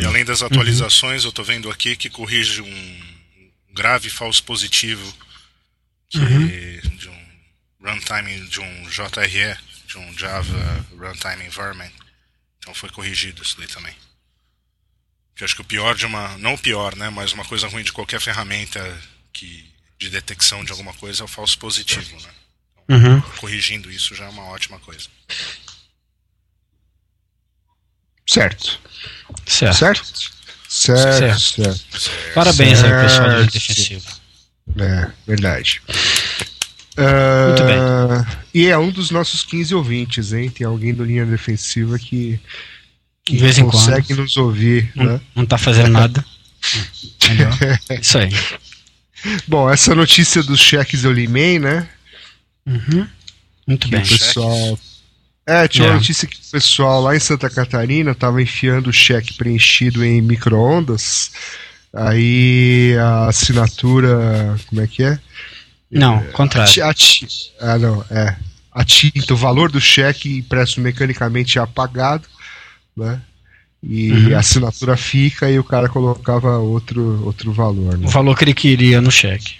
[0.00, 1.28] E além das atualizações, uhum.
[1.28, 3.14] eu estou vendo aqui que corrige um
[3.74, 5.12] grave falso positivo
[6.18, 6.96] que uhum.
[6.96, 7.24] de um
[7.82, 11.90] runtime de um JRE, de um Java Runtime Environment.
[12.58, 13.94] Então foi corrigido isso daí também.
[15.34, 16.38] Que acho que o pior de uma.
[16.38, 17.10] Não o pior, né?
[17.10, 18.80] Mas uma coisa ruim de qualquer ferramenta
[19.32, 22.30] que, de detecção de alguma coisa é o falso positivo, né?
[22.88, 23.20] Então, uhum.
[23.38, 25.08] Corrigindo isso já é uma ótima coisa.
[28.26, 28.80] Certo.
[29.46, 29.76] Certo.
[29.76, 30.04] Certo?
[30.68, 31.40] Certo.
[31.40, 31.98] certo.
[31.98, 32.34] certo.
[32.34, 32.94] Parabéns certo.
[32.94, 34.23] aí, pessoal do defensivo.
[34.78, 35.80] É, verdade.
[36.96, 38.36] Uh, Muito bem.
[38.54, 40.48] E é um dos nossos 15 ouvintes, hein?
[40.48, 42.40] Tem alguém do Linha Defensiva que,
[43.24, 44.20] que de vez em consegue quando.
[44.20, 44.90] nos ouvir.
[44.94, 45.20] Não, né?
[45.34, 46.24] não tá fazendo nada.
[48.00, 48.30] Isso aí.
[49.46, 51.88] Bom, essa notícia dos cheques eu limei, né?
[52.66, 53.06] Uhum.
[53.66, 54.02] Muito que bem.
[54.02, 54.78] O pessoal
[55.46, 59.34] é, tinha uma notícia que o pessoal lá em Santa Catarina estava enfiando o cheque
[59.34, 61.32] preenchido em micro-ondas.
[61.94, 64.56] Aí a assinatura.
[64.66, 65.18] Como é que é?
[65.90, 66.84] Não, é, contrário.
[66.84, 66.94] A, a,
[67.60, 68.36] ah, não, é.
[68.72, 72.26] A tinta, o valor do cheque impresso mecanicamente é apagado,
[72.96, 73.20] né?
[73.80, 74.36] E uhum.
[74.36, 77.96] a assinatura fica e o cara colocava outro, outro valor.
[77.96, 78.06] Né?
[78.06, 79.56] O valor que ele queria no cheque.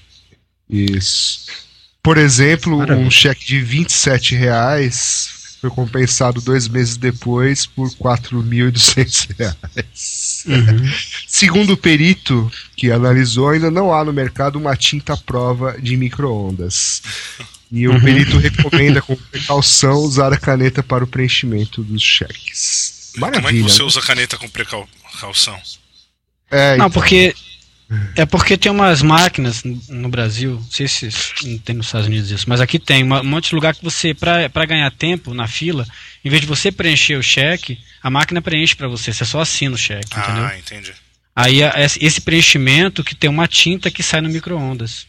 [0.68, 1.46] Isso.
[2.02, 3.06] Por exemplo, Maravilha.
[3.06, 10.44] um cheque de 27 reais foi compensado dois meses depois por 4.200 reais.
[10.46, 10.92] Uhum.
[11.26, 17.00] Segundo o perito que analisou, ainda não há no mercado uma tinta prova de microondas.
[17.72, 18.00] E o uhum.
[18.00, 23.12] perito recomenda com precaução usar a caneta para o preenchimento dos cheques.
[23.16, 23.42] Maravilha.
[23.42, 23.84] Como é que você né?
[23.86, 25.58] usa a caneta com precaução?
[26.50, 26.90] É, não, então.
[26.90, 27.34] porque
[28.16, 31.08] é porque tem umas máquinas no Brasil, não sei se
[31.44, 34.14] não tem nos Estados Unidos isso, mas aqui tem um monte de lugar que você,
[34.14, 35.86] para ganhar tempo na fila,
[36.24, 39.74] em vez de você preencher o cheque, a máquina preenche para você, você só assina
[39.74, 40.44] o cheque, ah, entendeu?
[40.44, 40.92] Ah, entendi.
[41.36, 41.58] Aí
[42.00, 45.06] esse preenchimento que tem uma tinta que sai no micro-ondas.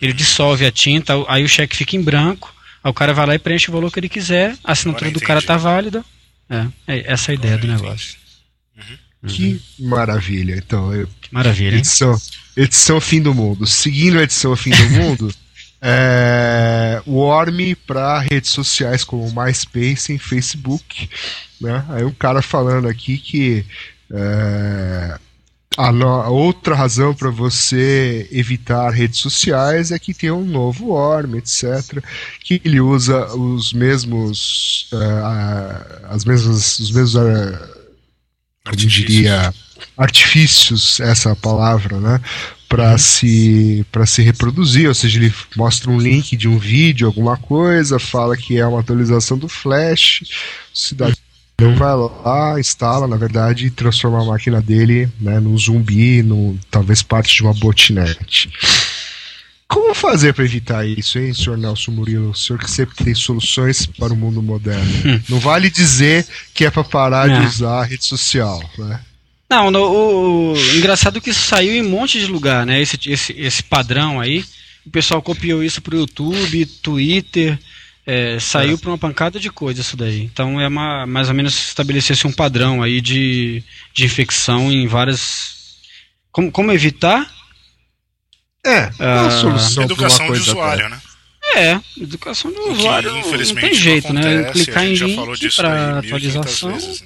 [0.00, 3.34] Ele dissolve a tinta, aí o cheque fica em branco, aí o cara vai lá
[3.34, 6.04] e preenche o valor que ele quiser, a assinatura do cara tá válida.
[6.48, 8.25] É, é essa é a ideia Agora do negócio.
[9.26, 9.34] Uhum.
[9.34, 10.56] Que maravilha.
[10.56, 11.76] Então, eu, maravilha.
[11.76, 12.16] Edição,
[12.56, 13.66] edição Fim do Mundo.
[13.66, 15.34] Seguindo a edição Fim do Mundo,
[15.82, 21.08] é, Worm para redes sociais como MySpace e Facebook.
[21.60, 21.84] Né?
[21.90, 23.64] Aí um cara falando aqui que
[24.12, 25.18] é,
[25.76, 30.86] a, no, a, outra razão para você evitar redes sociais é que tem um novo
[30.86, 32.02] Worm, etc.
[32.42, 37.75] Que ele usa os mesmos, uh, as mesmas, os mesmos uh,
[38.66, 39.54] como diria,
[39.96, 42.20] artifícios, essa palavra, né?
[42.68, 42.98] Para uhum.
[42.98, 47.98] se, para se reproduzir, ou seja, ele mostra um link de um vídeo, alguma coisa,
[47.98, 50.24] fala que é uma atualização do Flash,
[50.74, 51.14] cidadão
[51.62, 51.76] uhum.
[51.76, 57.02] vai lá, instala, na verdade, e transforma a máquina dele né, num zumbi, no, talvez
[57.02, 58.50] parte de uma botnet.
[59.68, 62.30] Como fazer para evitar isso, hein, senhor Nelson Murilo?
[62.30, 64.92] O senhor que sempre tem soluções para o mundo moderno.
[65.04, 65.20] Hum.
[65.28, 67.40] Não vale dizer que é para parar é.
[67.40, 69.00] de usar a rede social, né?
[69.48, 72.80] Não, no, o, o, engraçado é que isso saiu em um monte de lugar, né?
[72.80, 74.44] Esse, esse, esse padrão aí.
[74.84, 77.58] O pessoal copiou isso para o YouTube, Twitter,
[78.06, 78.76] é, saiu é.
[78.76, 80.22] para uma pancada de coisa isso daí.
[80.22, 85.76] Então é uma, mais ou menos estabelecer-se um padrão aí de, de infecção em várias.
[86.30, 87.28] Como, como evitar?
[88.66, 91.00] É, uma ah, solução educação de usuário, né?
[91.54, 94.20] É, educação do usuário não tem jeito, né?
[94.20, 94.64] acontece, né?
[94.64, 96.72] Clicar em link para atualização.
[96.72, 97.04] Vezes,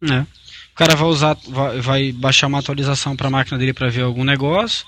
[0.00, 0.26] né?
[0.30, 0.44] É.
[0.72, 4.02] O cara vai usar, vai, vai baixar uma atualização para a máquina dele para ver
[4.02, 4.84] algum negócio.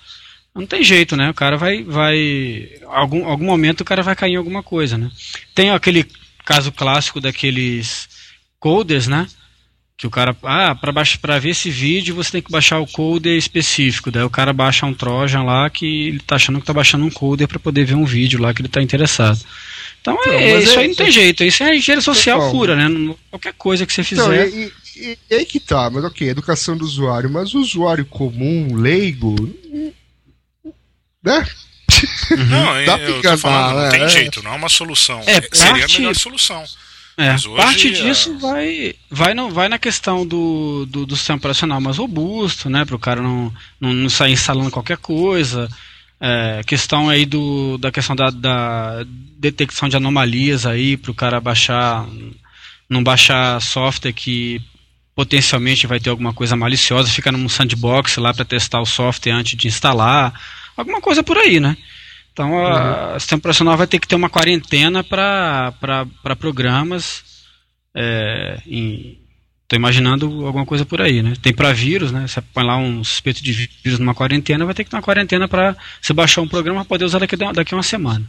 [0.52, 1.30] Não tem jeito, né?
[1.30, 5.10] O cara vai, vai, algum, algum momento o cara vai cair em alguma coisa, né?
[5.54, 6.04] Tem aquele
[6.44, 8.08] caso clássico daqueles
[8.58, 9.28] coders, né?
[9.98, 13.38] Que o cara, ah, para para ver esse vídeo você tem que baixar o coder
[13.38, 14.10] específico.
[14.10, 17.10] Daí o cara baixa um Trojan lá que ele tá achando que tá baixando um
[17.10, 19.40] coder para poder ver um vídeo lá que ele tá interessado.
[20.02, 23.14] Então é, isso é, aí não tem jeito, isso é engenharia social pura, né?
[23.30, 24.48] Qualquer coisa que você então, fizer.
[24.48, 28.04] Então, e, e, e, aí que tá, mas ok, educação do usuário, mas o usuário
[28.04, 29.34] comum, leigo,
[31.24, 31.46] né?
[32.50, 34.08] Não, Dá eu, eu tô falando, não tem é.
[34.08, 35.20] jeito, não é uma solução.
[35.26, 36.62] É, Seria a melhor solução.
[37.18, 38.38] É, hoje, parte disso é...
[38.38, 42.84] vai, vai, não, vai na questão do, do, do sistema operacional mais robusto, né?
[42.84, 45.68] Para o cara não, não, não, sair instalando qualquer coisa.
[46.20, 49.04] É, questão aí do, da questão da, da
[49.38, 52.06] detecção de anomalias aí, para o cara baixar,
[52.88, 54.60] não baixar software que
[55.14, 59.56] potencialmente vai ter alguma coisa maliciosa, fica num sandbox lá para testar o software antes
[59.56, 60.38] de instalar,
[60.76, 61.76] alguma coisa por aí, né?
[62.36, 63.18] Então, a, uhum.
[63.18, 65.72] sistema operacional vai ter que ter uma quarentena para
[66.38, 67.24] programas.
[67.94, 71.32] Estou é, imaginando alguma coisa por aí, né?
[71.40, 72.26] Tem para vírus, né?
[72.28, 75.48] Você põe lá um suspeito de vírus numa quarentena, vai ter que ter uma quarentena
[75.48, 78.22] para você baixar um programa para poder usar daqui, daqui a uma semana.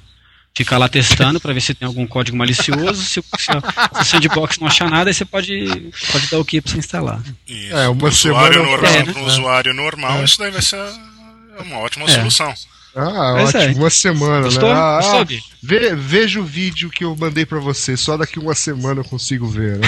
[0.56, 3.04] Ficar lá testando para ver se tem algum código malicioso.
[3.04, 6.62] se, se, se o sandbox não achar nada, aí você pode, pode dar o que
[6.62, 7.22] para você instalar.
[7.46, 7.76] Isso.
[7.76, 8.56] É, uma semana.
[8.56, 9.14] Normal, é, né?
[9.18, 10.24] Um usuário normal, é.
[10.24, 10.80] isso daí vai ser
[11.60, 12.08] uma ótima é.
[12.08, 12.54] solução.
[12.98, 13.62] Ah, Mas ótimo.
[13.62, 13.76] É.
[13.76, 14.70] Uma semana, Gostou?
[14.70, 14.76] né?
[14.76, 15.26] Ah, ah,
[15.62, 17.96] ve, veja o vídeo que eu mandei para você.
[17.96, 19.88] Só daqui uma semana eu consigo ver, né?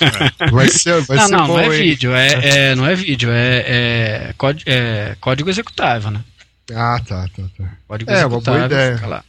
[0.50, 1.82] vai ser, vai não, ser não, bom, não é hein?
[1.82, 2.14] vídeo.
[2.14, 2.28] É,
[2.70, 3.28] é, não é vídeo.
[3.30, 6.24] É, é, código, é código executável, né?
[6.74, 7.64] Ah, tá, tá, tá.
[7.86, 8.94] Código é, uma boa ideia.
[8.94, 9.24] Fica lá.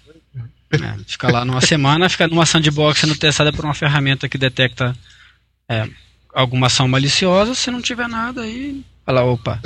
[0.72, 4.96] É, fica lá numa semana, fica numa sandbox sendo testada por uma ferramenta que detecta
[5.68, 5.86] é,
[6.34, 7.54] alguma ação maliciosa.
[7.54, 9.60] Se não tiver nada, aí fala, opa,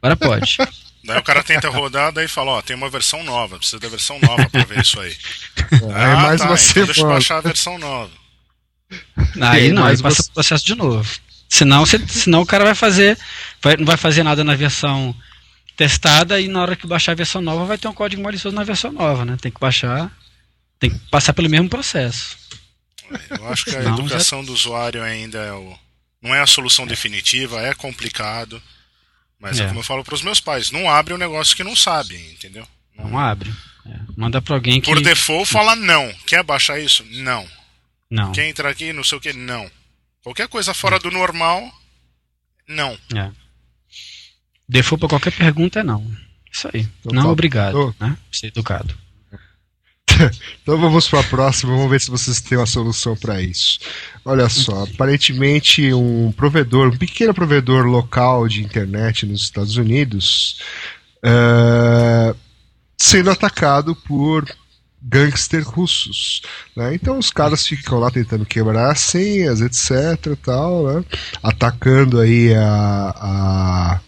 [0.00, 0.58] agora pode.
[1.04, 4.18] Daí o cara tenta rodar, daí fala, ó, tem uma versão nova, precisa da versão
[4.20, 5.14] nova pra ver isso aí.
[5.94, 8.10] ah, é mais tá, uma então deixa eu baixar a versão nova.
[9.40, 11.08] Aí não, aí passa o processo de novo.
[11.48, 13.18] Senão, se, senão o cara vai fazer,
[13.62, 15.14] vai, não vai fazer nada na versão
[15.76, 18.64] testada e na hora que baixar a versão nova vai ter um código malicioso na
[18.64, 19.36] versão nova, né?
[19.40, 20.10] Tem que baixar,
[20.78, 22.36] tem que passar pelo mesmo processo.
[23.30, 24.46] Eu acho que a não, educação já...
[24.46, 25.78] do usuário ainda é o,
[26.22, 28.62] não é a solução definitiva, é complicado.
[29.44, 31.62] Mas é, é como eu falo para os meus pais, não abre um negócio que
[31.62, 32.66] não sabe, entendeu?
[32.96, 33.52] Não, não abre.
[33.84, 34.00] É.
[34.16, 34.90] Manda para alguém que.
[34.90, 36.10] Por default fala não.
[36.26, 37.04] Quer baixar isso?
[37.10, 37.46] Não.
[38.10, 38.32] Não.
[38.32, 38.90] Quer entrar aqui?
[38.94, 39.34] Não sei o que?
[39.34, 39.70] Não.
[40.22, 41.70] Qualquer coisa fora do normal,
[42.66, 42.98] não.
[43.14, 43.30] É.
[44.66, 46.10] Default para qualquer pergunta é não.
[46.50, 46.88] Isso aí.
[47.00, 47.28] Então, não, tá.
[47.28, 47.94] obrigado.
[48.00, 48.16] Né?
[48.32, 48.96] Ser educado.
[50.62, 53.80] então vamos para a próxima, vamos ver se vocês têm uma solução para isso.
[54.24, 60.60] Olha só, aparentemente um provedor, um pequeno provedor local de internet nos Estados Unidos,
[61.24, 62.36] uh,
[62.96, 64.44] sendo atacado por
[65.06, 66.40] gangster russos,
[66.74, 66.94] né?
[66.94, 71.04] Então os caras ficam lá tentando quebrar senhas, etc, tal, né?
[71.42, 74.00] Atacando aí a, a,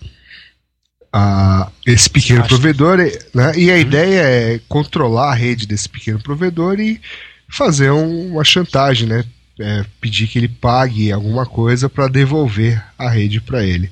[1.16, 2.50] a esse pequeno Acho.
[2.50, 2.98] provedor,
[3.34, 3.52] né?
[3.56, 3.78] E a hum.
[3.78, 7.00] ideia é controlar a rede desse pequeno provedor e
[7.48, 9.24] fazer um, uma chantagem, né?
[9.58, 13.90] É, pedir que ele pague alguma coisa para devolver a rede para ele.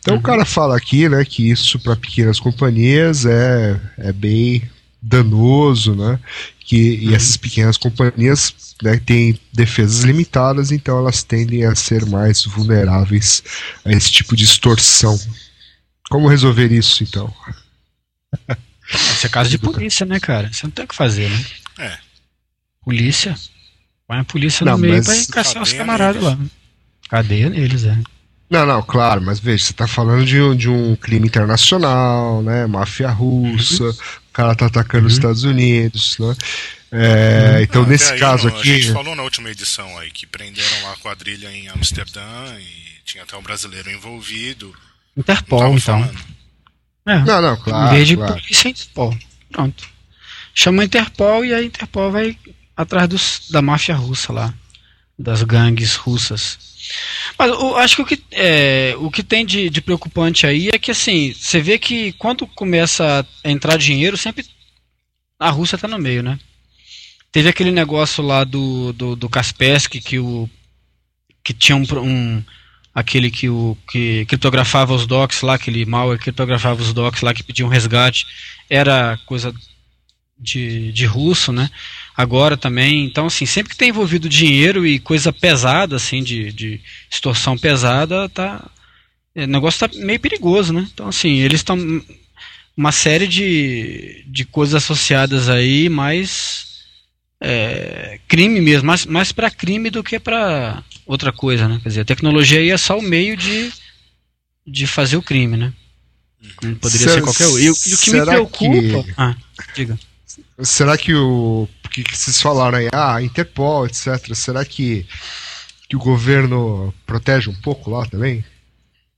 [0.00, 0.20] Então uhum.
[0.20, 4.68] o cara fala aqui, né, que isso para pequenas companhias é, é bem
[5.00, 6.18] danoso, né?
[6.58, 7.14] Que, e uhum.
[7.14, 8.52] essas pequenas companhias
[8.82, 13.44] né, têm defesas limitadas, então elas tendem a ser mais vulneráveis
[13.84, 15.16] a esse tipo de extorsão.
[16.10, 17.32] Como resolver isso, então?
[18.92, 20.52] Isso é caso de polícia, né, cara?
[20.52, 21.44] Você não tem o que fazer, né?
[21.78, 21.98] É.
[22.84, 23.36] Polícia.
[24.06, 26.38] Põe a polícia não, no meio pra encaixar os camaradas lá.
[27.08, 27.98] Cadeia neles, é.
[28.48, 32.64] Não, não, claro, mas veja, você está falando de um, de um crime internacional, né?
[32.66, 33.90] Máfia russa, uhum.
[33.90, 35.08] o cara tá atacando uhum.
[35.08, 36.36] os Estados Unidos, né?
[36.92, 37.62] É, uhum.
[37.62, 38.70] Então, nesse caso aqui.
[38.70, 42.22] A gente falou na última edição aí que prenderam lá a quadrilha em Amsterdã
[42.60, 44.72] e tinha até um brasileiro envolvido.
[45.16, 46.10] Interpol, então.
[47.06, 47.18] É.
[47.20, 47.88] Não, não, claro.
[47.88, 48.34] Em vez de claro.
[48.34, 49.16] polícia, Interpol.
[49.50, 49.88] Pronto.
[50.54, 52.36] Chama a Interpol e a Interpol vai
[52.76, 54.54] atrás dos, da máfia russa lá,
[55.18, 56.58] das gangues russas.
[57.38, 60.78] Mas eu acho que o que, é, o que tem de, de, preocupante aí é
[60.78, 64.44] que assim, você vê que quando começa a entrar dinheiro, sempre
[65.38, 66.38] a Rússia está no meio, né?
[67.32, 70.48] Teve aquele negócio lá do, do, do Kaspersky que o
[71.42, 72.42] que tinha um, um
[72.96, 77.42] aquele que o que criptografava os docs lá, aquele malware criptografava os docs lá que
[77.42, 78.26] pedia um resgate,
[78.70, 79.54] era coisa
[80.38, 81.68] de, de russo, né?
[82.16, 86.80] Agora também, então assim, sempre que tem envolvido dinheiro e coisa pesada, assim, de, de
[87.10, 88.66] extorsão pesada, tá,
[89.34, 90.88] é, o negócio tá meio perigoso, né?
[90.90, 91.76] Então assim, eles estão
[92.74, 96.75] uma série de, de coisas associadas aí, mais
[97.40, 101.78] é, crime mesmo, mais, mais para crime do que para outra coisa, né?
[101.82, 103.72] Quer dizer, a tecnologia aí é só o meio de,
[104.66, 105.72] de fazer o crime, né?
[106.80, 107.58] Poderia ser qualquer um.
[107.58, 109.02] E, e, o que me preocupa.
[109.02, 109.14] Que...
[109.16, 109.36] Ah,
[109.74, 109.98] diga.
[110.62, 111.68] Será que o.
[111.82, 114.34] Porque vocês falaram aí, ah, Interpol, etc.
[114.34, 115.06] Será que,
[115.88, 118.44] que o governo protege um pouco lá também?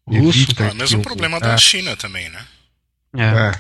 [0.07, 0.47] Russo.
[0.59, 1.59] É o mesmo problema da é.
[1.59, 2.45] China também, né?
[3.17, 3.25] É.
[3.25, 3.53] é.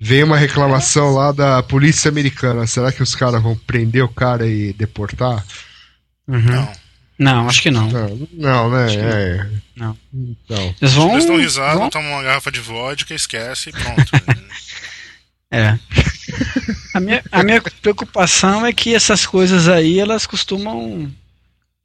[0.00, 2.66] Veio uma reclamação lá da polícia americana.
[2.66, 5.44] Será que os caras vão prender o cara e deportar?
[6.26, 6.40] Uhum.
[6.40, 6.72] Não.
[7.16, 7.88] Não, acho que não.
[7.88, 8.94] Não, não né?
[8.94, 9.46] É.
[9.76, 9.96] Não.
[10.12, 10.74] Então.
[10.80, 11.12] Eles vão.
[11.12, 11.90] Eles dão risada, vão...
[11.90, 14.10] tomam uma garrafa de vodka, esquece e pronto.
[15.50, 15.78] É.
[16.92, 21.08] A minha, a minha preocupação é que essas coisas aí, elas costumam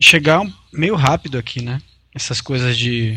[0.02, 0.42] chegar
[0.74, 1.80] meio rápido aqui, né?
[2.16, 3.14] Essas coisas de,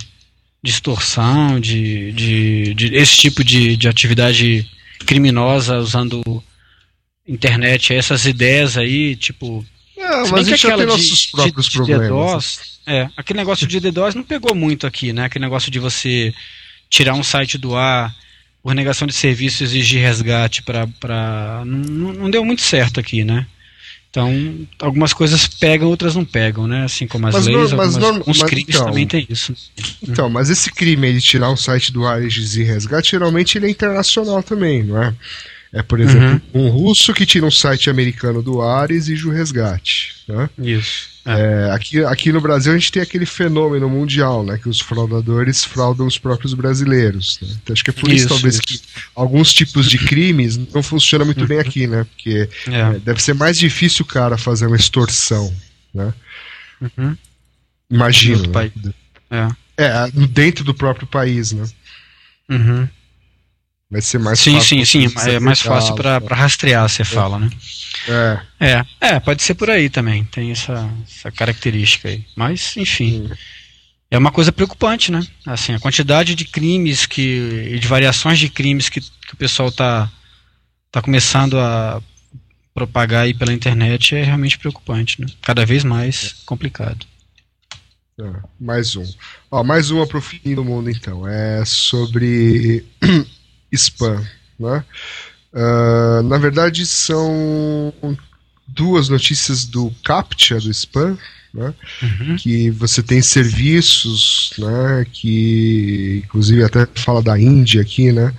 [0.63, 4.71] extorsão, de, de, de esse tipo de, de atividade
[5.03, 6.43] criminosa usando
[7.27, 9.65] internet, essas ideias aí, tipo.
[9.97, 12.07] É, mas que aquela tem nossos próprios de, problemas.
[12.09, 15.25] DDoS, é, aquele negócio de DDoS não pegou muito aqui, né?
[15.25, 16.35] Aquele negócio de você
[16.89, 18.15] tirar um site do ar
[18.63, 21.63] por negação de serviço exigir resgate para.
[21.65, 23.47] Não, não deu muito certo aqui, né?
[24.13, 26.85] Então, algumas coisas pegam, outras não pegam, né?
[26.85, 29.55] Assim como as mas leis, mas algumas, alguns crimes então, também tem isso.
[30.07, 33.69] Então, mas esse crime de tirar um site do ar e exigir resgate, geralmente ele
[33.69, 35.15] é internacional também, não é?
[35.73, 36.67] É, por exemplo, uhum.
[36.67, 40.17] um russo que tira um site americano do ar e exige o resgate.
[40.29, 40.51] Né?
[40.59, 41.12] Isso.
[41.25, 41.69] É.
[41.69, 44.59] É, aqui, aqui no Brasil a gente tem aquele fenômeno mundial, né?
[44.59, 47.39] Que os fraudadores fraudam os próprios brasileiros.
[47.41, 47.49] Né?
[47.63, 48.63] Então, acho que é por isso, isso talvez, isso.
[48.63, 48.81] que
[49.15, 52.05] alguns tipos de crimes não funcionam muito bem aqui, né?
[52.05, 52.81] Porque é.
[52.81, 52.99] é.
[52.99, 55.55] deve ser mais difícil o cara fazer uma extorsão,
[55.95, 56.13] né?
[56.81, 57.17] Uhum.
[57.89, 58.43] Imagino.
[58.51, 58.73] Né?
[59.31, 59.85] É.
[59.85, 61.65] é, dentro do próprio país, né?
[62.49, 62.89] Uhum.
[63.93, 64.87] Vai ser mais sim, fácil.
[64.87, 67.05] Sim, sim, É mais fácil para rastrear, você é.
[67.05, 67.51] fala, né?
[68.09, 68.41] É.
[68.59, 68.87] é.
[68.99, 70.25] É, pode ser por aí também.
[70.25, 72.25] Tem essa, essa característica aí.
[72.35, 73.29] Mas, enfim.
[73.29, 73.35] Sim.
[74.11, 75.21] É uma coisa preocupante, né?
[75.47, 79.71] Assim, a quantidade de crimes que, e de variações de crimes que, que o pessoal
[79.71, 80.11] tá,
[80.91, 82.01] tá começando a
[82.75, 85.27] propagar aí pela internet é realmente preocupante, né?
[85.43, 87.07] Cada vez mais complicado.
[88.19, 89.05] É, mais um.
[89.51, 91.29] Ó, mais uma pro fim do mundo, então.
[91.29, 92.87] É sobre
[93.73, 94.23] spam.
[94.59, 94.85] Né?
[95.53, 97.93] Uh, na verdade, são
[98.67, 101.19] duas notícias do CAPTCHA do spam,
[101.53, 101.75] né?
[102.03, 102.37] Uhum.
[102.37, 105.07] que você tem serviços, né?
[105.13, 108.33] que inclusive até fala da Índia aqui, né?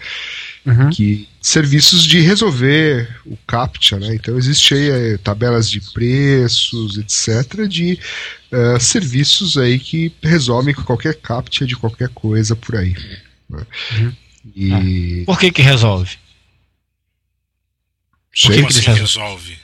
[0.66, 0.90] Uhum.
[0.90, 4.16] que serviços de resolver o CAPTCHA, né?
[4.16, 8.00] Então existe aí é, tabelas de preços, etc, de
[8.52, 12.96] uh, serviços aí que resolvem qualquer CAPTCHA de qualquer coisa por aí.
[13.50, 13.62] Né?
[14.00, 14.14] Uhum.
[14.56, 14.74] E...
[14.74, 15.26] Ah.
[15.26, 16.18] Por que que resolve?
[18.42, 19.00] Por que, que assim resolve?
[19.00, 19.60] resolve?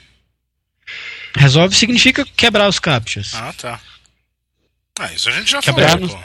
[1.36, 3.34] Resolve significa quebrar os CAPTCHAs.
[3.34, 3.80] Ah, tá.
[4.98, 6.24] Ah, isso a gente já quebrar falou, no...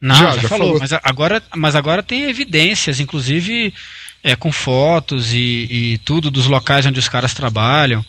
[0.00, 3.72] Não, já, já, já falou, falou, Mas, agora, mas agora tem evidências, inclusive
[4.22, 8.04] é, com fotos e, e, tudo dos locais onde os caras trabalham.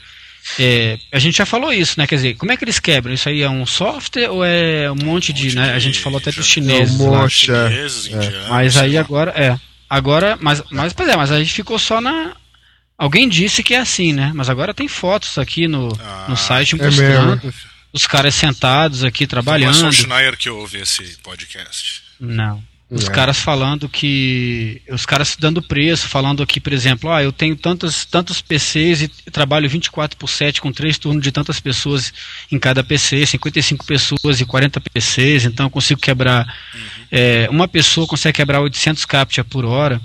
[0.59, 2.05] É, a gente já falou isso, né?
[2.05, 3.13] Quer dizer, como é que eles quebram?
[3.13, 5.73] Isso aí é um software ou é um monte, de, né?
[5.73, 6.99] A gente falou até dos chineses.
[6.99, 7.69] É um monte, lá.
[7.69, 8.47] Chineses, é.
[8.49, 9.59] Mas aí agora, é.
[9.89, 12.35] Agora, mas, mas, pois é, mas a gente ficou só na.
[12.97, 14.31] Alguém disse que é assim, né?
[14.33, 17.53] Mas agora tem fotos aqui no, ah, no site é mostrando é
[17.91, 19.79] os caras sentados aqui trabalhando.
[19.79, 22.03] Não é só o Schneier que ouve esse podcast.
[22.19, 22.63] Não.
[22.95, 23.11] Os é.
[23.11, 24.81] caras falando que.
[24.89, 29.07] Os caras dando preço, falando aqui, por exemplo, ah, eu tenho tantos, tantos PCs e
[29.29, 32.13] trabalho 24 por 7 com três turnos de tantas pessoas
[32.49, 36.47] em cada PC, 55 pessoas e 40 PCs, então eu consigo quebrar.
[36.73, 36.81] Uhum.
[37.11, 40.01] É, uma pessoa consegue quebrar 800 captcha por hora.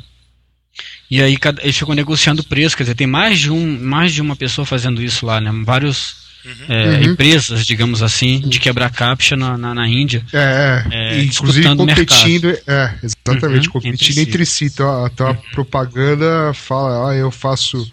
[1.09, 4.35] E aí eles ficam negociando preço, quer dizer, tem mais de, um, mais de uma
[4.35, 5.53] pessoa fazendo isso lá, né?
[5.65, 6.53] Vários Uhum.
[6.69, 7.03] É, uhum.
[7.03, 10.25] empresas, digamos assim, de quebrar captcha na, na, na Índia.
[10.33, 14.21] É, é, é inclusive competindo, é, exatamente, uhum, competindo entre si.
[14.21, 14.65] Entre si.
[14.67, 17.91] Então, então a propaganda fala, ah, eu faço.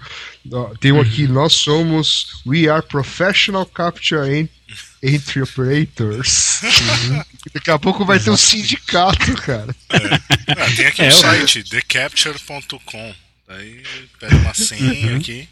[0.79, 1.33] Tem um aqui, uhum.
[1.33, 4.49] nós somos We are professional capture
[5.03, 6.61] entry operators.
[6.63, 7.23] Uhum.
[7.53, 9.75] Daqui a pouco vai ter um sindicato, cara.
[9.89, 9.97] É.
[10.53, 13.13] Ah, tem aqui o é, um site, thecapture.com.
[13.49, 13.83] Aí
[14.19, 15.17] pega uma senha uhum.
[15.17, 15.47] aqui.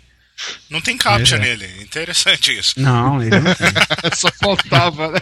[0.70, 1.40] Não tem captcha é.
[1.40, 1.84] nele.
[1.84, 2.80] Interessante isso.
[2.80, 3.68] Não, ele não tem.
[4.16, 5.20] Só faltava, né?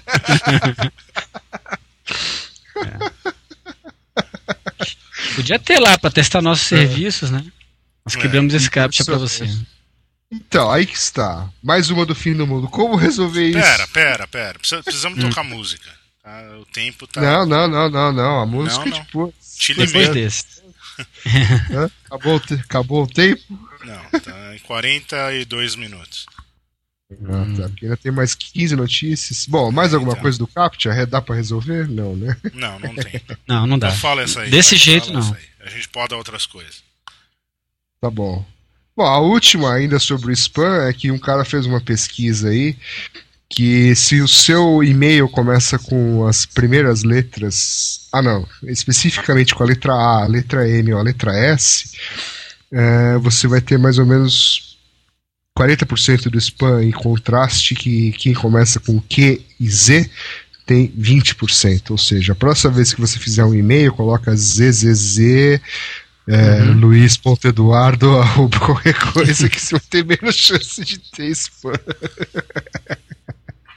[2.78, 3.14] é.
[5.36, 6.78] Podia ter lá para testar nossos é.
[6.78, 7.44] serviços, né?
[8.06, 9.50] Nós quebramos esse captcha para você.
[10.32, 11.50] Então, aí que está.
[11.62, 12.68] Mais uma do fim do mundo.
[12.68, 13.60] Como resolver isso?
[13.60, 14.60] Pera, pera, pera.
[14.60, 15.30] Precisamos hum.
[15.30, 15.90] tocar música.
[16.24, 16.42] Tá?
[16.60, 17.22] O tempo tá.
[17.22, 18.42] Não, não, não, não, não.
[18.42, 19.04] A música, não, não.
[19.04, 19.34] tipo.
[19.76, 20.46] Depois desse.
[22.06, 23.42] acabou, acabou o tempo?
[23.84, 26.26] Não, tá em 42 minutos.
[27.26, 27.70] Ah, tá.
[27.70, 29.46] Porque ainda tem mais 15 notícias.
[29.46, 30.22] Bom, mais alguma então.
[30.22, 31.06] coisa do CAPTCHA?
[31.06, 31.88] Dá pra resolver?
[31.88, 32.36] Não, né?
[32.54, 33.22] Não, não tem.
[33.48, 33.90] não, não dá.
[33.90, 34.50] Então fala essa aí.
[34.50, 35.36] Desse jeito, não.
[35.64, 36.84] A gente pode dar outras coisas.
[38.02, 38.46] Tá bom.
[38.96, 42.78] Bom, a última ainda sobre o spam é que um cara fez uma pesquisa aí
[43.50, 49.68] que se o seu e-mail começa com as primeiras letras, ah não, especificamente com a
[49.68, 51.92] letra A, a letra M ou a letra S,
[52.74, 54.80] é, você vai ter mais ou menos
[55.58, 60.10] 40% do spam em contraste que quem começa com Q e Z
[60.66, 65.20] tem 20%, ou seja, a próxima vez que você fizer um e-mail, coloca ZZZ,
[66.26, 66.80] é, uhum.
[66.80, 71.74] Luiz.eduardo, arroba qualquer coisa que você vai ter menos chance de ter spam.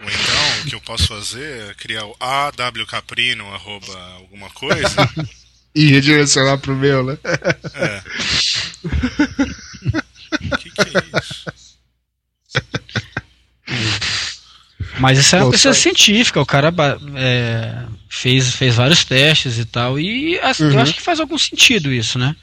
[0.00, 4.94] Ou então, o que eu posso fazer é criar o awcaprino, arroba alguma coisa.
[5.76, 7.18] e redirecionar pro meu, né?
[7.74, 8.02] É.
[8.82, 8.88] O
[10.56, 11.44] que, que é isso?
[14.98, 16.72] Mas isso é uma pesquisa científica, o cara
[17.16, 20.72] é, fez, fez vários testes e tal, e assim, uhum.
[20.72, 22.34] eu acho que faz algum sentido isso, né?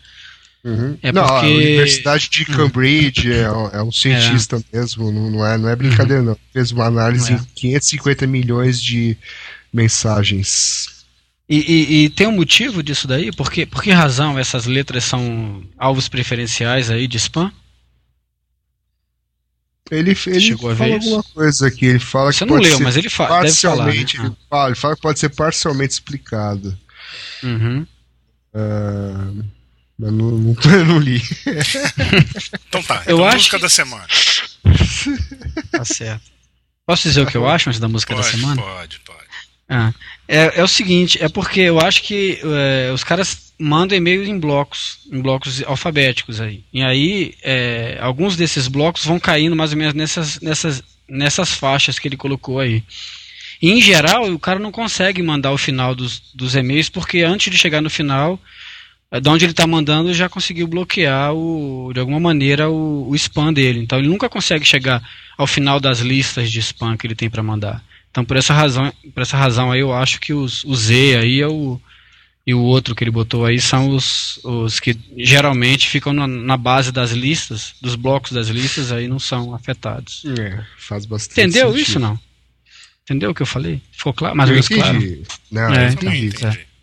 [0.63, 0.95] Uhum.
[1.01, 1.47] É não, porque...
[1.47, 4.77] a Universidade de Cambridge é, é um cientista é.
[4.77, 6.29] mesmo, não é, não é brincadeira, uhum.
[6.29, 6.37] não.
[6.53, 7.35] Fez uma análise é.
[7.35, 9.17] em 550 milhões de
[9.73, 10.92] mensagens.
[11.47, 13.31] E, e, e, tem um motivo disso daí?
[13.31, 17.51] Por que, por que razão essas letras são alvos preferenciais aí de spam?
[19.91, 23.27] Ele, ele fala alguma coisa aqui, ele fala Você que não leu, mas ele fa
[23.27, 24.35] parcialmente, falar, né?
[24.35, 26.77] ele, fala, ele fala que pode ser parcialmente explicado.
[27.43, 27.85] Uhum.
[28.53, 29.45] Uh...
[29.99, 30.55] Mas não, não,
[30.87, 31.21] não li.
[32.67, 33.63] então tá, eu então acho música que...
[33.63, 34.07] da semana.
[35.71, 36.31] Tá certo.
[36.85, 38.61] Posso dizer o que eu acho antes da música pode, da semana?
[38.61, 39.22] Pode, pode.
[39.75, 39.91] Ah,
[40.27, 44.37] é, é o seguinte, é porque eu acho que é, os caras mandam e-mails em
[44.37, 46.63] blocos, em blocos alfabéticos aí.
[46.71, 51.97] E aí, é, alguns desses blocos vão caindo mais ou menos nessas, nessas, nessas faixas
[51.97, 52.83] que ele colocou aí.
[53.59, 57.51] E, em geral, o cara não consegue mandar o final dos, dos e-mails, porque antes
[57.51, 58.39] de chegar no final,
[59.09, 63.15] é, de onde ele está mandando já conseguiu bloquear o, de alguma maneira o, o,
[63.15, 63.79] spam dele.
[63.79, 65.01] Então ele nunca consegue chegar
[65.35, 67.83] ao final das listas de spam que ele tem para mandar.
[68.13, 71.41] Então por essa razão, por essa razão aí eu acho que os, o Z aí
[71.41, 71.81] é o
[72.45, 76.57] e o outro que ele botou aí são os, os que geralmente ficam na, na
[76.57, 80.23] base das listas, dos blocos das listas, aí não são afetados.
[80.37, 81.81] É, faz bastante Entendeu sentido.
[81.81, 82.19] isso não?
[83.03, 83.81] Entendeu o que eu falei?
[83.93, 84.35] Ficou claro?
[84.35, 84.99] Mais ou menos claro?
[85.49, 86.27] Não, é, entendi.
[86.27, 86.45] entendi.
[86.45, 86.73] É.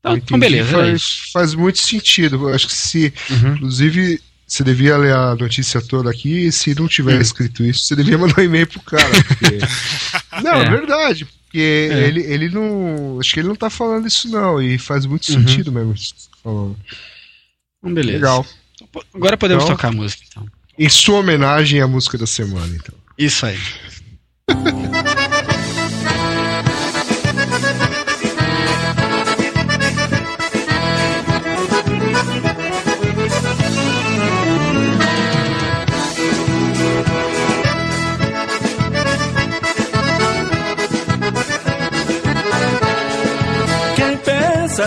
[0.00, 0.70] Então, então beleza.
[0.70, 2.36] Faz, faz muito sentido.
[2.36, 3.54] Eu acho que se, uhum.
[3.54, 7.20] inclusive, você devia ler a notícia toda aqui e se não tiver hum.
[7.20, 9.24] escrito isso, você devia mandar um e-mail pro cara.
[9.24, 9.58] Porque...
[10.42, 10.66] não, é.
[10.66, 10.70] é.
[10.70, 11.24] verdade.
[11.24, 12.06] Porque é.
[12.06, 13.18] ele, ele não.
[13.18, 14.62] Acho que ele não tá falando isso, não.
[14.62, 15.40] E faz muito uhum.
[15.40, 16.76] sentido mesmo isso que você tá falando.
[17.78, 18.18] Então, beleza.
[18.18, 18.46] Legal.
[19.12, 20.46] Agora podemos então, tocar a música, então.
[20.78, 22.94] Em sua homenagem à música da semana, então.
[23.18, 23.58] Isso aí.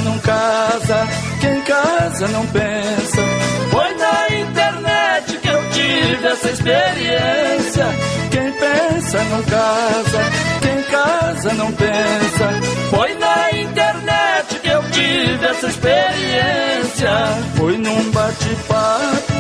[0.02, 1.08] não casa,
[1.42, 3.22] quem casa não pensa.
[3.72, 7.86] Foi na internet que eu tive essa experiência.
[8.32, 10.22] Quem pensa não casa,
[10.62, 12.62] quem casa não pensa.
[12.90, 17.10] Foi na internet que eu tive essa experiência.
[17.56, 19.34] Foi num bate-papo,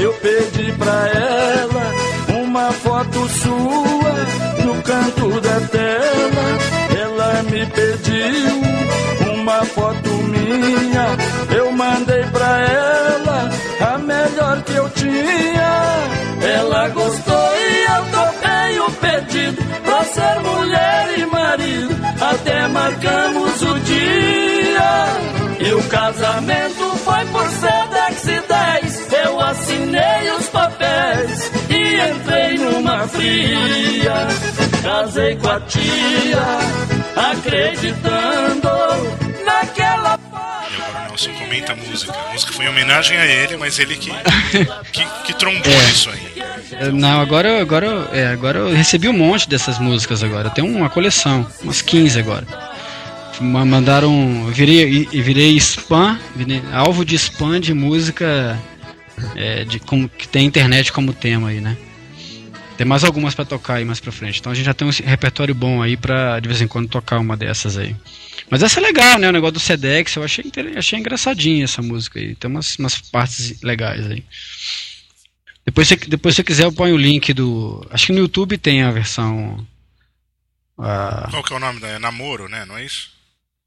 [0.00, 6.70] eu pedi pra ela uma foto sua no canto da tela.
[7.00, 8.69] Ela me pediu
[9.50, 11.06] uma foto minha,
[11.56, 16.06] eu mandei pra ela a melhor que eu tinha.
[16.40, 21.96] Ela gostou e eu topei o pedido pra ser mulher e marido.
[22.20, 25.06] Até marcamos o dia.
[25.58, 29.12] E o casamento foi por Sedex 10.
[29.24, 34.28] Eu assinei os papéis e entrei numa fria.
[34.82, 36.42] Casei com a tia,
[37.32, 39.19] acreditando
[41.20, 42.12] Nelson comenta a música.
[42.12, 44.10] A música foi em homenagem a ele, mas ele que,
[44.92, 45.90] que, que trombou é.
[45.90, 46.92] isso aí.
[46.92, 50.48] Não, agora, agora, é, agora eu recebi um monte dessas músicas agora.
[50.48, 52.46] Eu tenho uma coleção, umas 15 agora.
[53.40, 54.46] Mandaram.
[54.46, 58.58] Virei, virei spam, virei alvo de spam de música
[59.34, 61.76] é, de, com, que tem internet como tema aí, né?
[62.76, 64.40] Tem mais algumas para tocar aí mais pra frente.
[64.40, 67.18] Então a gente já tem um repertório bom aí pra de vez em quando tocar
[67.18, 67.94] uma dessas aí.
[68.50, 69.28] Mas essa é legal, né?
[69.28, 72.34] O negócio do Sedex, eu achei, achei engraçadinha essa música aí.
[72.34, 74.24] Tem umas, umas partes legais aí.
[75.64, 77.86] Depois, se, depois, se quiser, eu ponho o link do.
[77.90, 79.64] Acho que no YouTube tem a versão.
[80.74, 81.80] Qual que é o nome?
[81.84, 82.64] É Namoro, né?
[82.64, 83.10] Não é isso?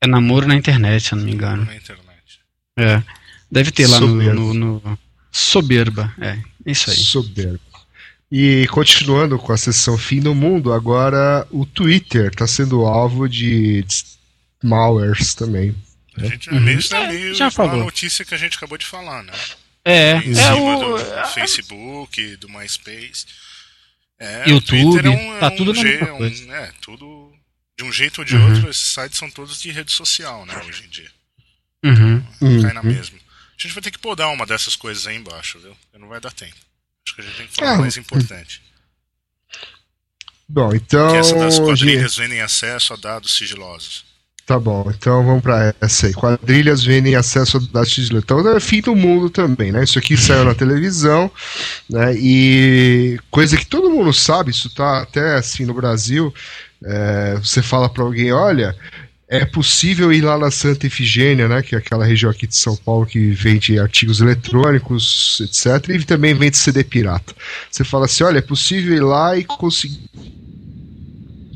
[0.01, 1.63] É Namoro na internet, se eu não me engano.
[1.63, 2.39] Na internet.
[2.77, 3.01] É.
[3.49, 4.99] Deve ter lá no, no, no,
[5.31, 6.39] Soberba, é.
[6.65, 6.97] Isso aí.
[6.97, 7.59] Soberba.
[8.31, 13.85] E continuando com a sessão Fim do Mundo, agora o Twitter está sendo alvo de
[14.63, 15.75] malwares também.
[16.17, 16.29] A né?
[16.29, 16.59] gente, uhum.
[16.59, 17.81] Mesmo é, já falou.
[17.81, 19.33] a notícia que a gente acabou de falar, né?
[19.85, 20.97] É, em é o...
[20.97, 23.25] do Facebook, do MySpace.
[24.19, 27.33] É, YouTube, é um, tá é um tudo na um, é, tudo
[27.77, 28.53] de um jeito ou de uhum.
[28.53, 31.11] outro, esses sites são todos de rede social, né, hoje em dia.
[31.83, 32.23] Uhum.
[32.35, 32.87] Então, cai na uhum.
[32.87, 33.17] mesma.
[33.17, 35.75] A gente vai ter que podar uma dessas coisas aí embaixo, viu?
[35.99, 36.55] Não vai dar tempo.
[37.05, 37.77] Acho que a gente tem que falar é.
[37.77, 38.61] mais importante.
[40.47, 41.11] Bom, então.
[41.11, 44.05] Que essa das quadrilhas vendem acesso a dados sigilosos.
[44.45, 46.13] Tá bom, então vamos para essa aí.
[46.13, 48.25] Quadrilhas vendem acesso a dados sigilosos.
[48.25, 49.85] Então é fim do mundo também, né?
[49.85, 51.31] Isso aqui saiu na televisão,
[51.89, 52.13] né?
[52.15, 56.33] E coisa que todo mundo sabe, isso tá até assim no Brasil.
[56.83, 58.75] É, você fala para alguém, olha,
[59.29, 62.75] é possível ir lá na Santa Efigênia, né, que é aquela região aqui de São
[62.75, 65.89] Paulo que vende artigos eletrônicos, etc.
[65.89, 67.33] E também vende CD pirata.
[67.71, 70.09] Você fala assim, olha, é possível ir lá e conseguir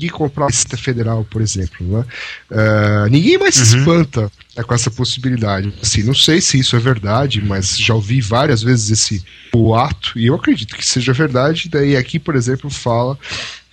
[0.06, 1.86] comprar a Receita Federal, por exemplo.
[1.86, 2.04] Né?
[2.50, 3.64] Uh, ninguém mais uhum.
[3.64, 5.72] se espanta né, com essa possibilidade.
[5.80, 10.26] Assim, não sei se isso é verdade, mas já ouvi várias vezes esse boato, e
[10.26, 11.68] eu acredito que seja verdade.
[11.68, 13.18] Daí aqui, por exemplo, fala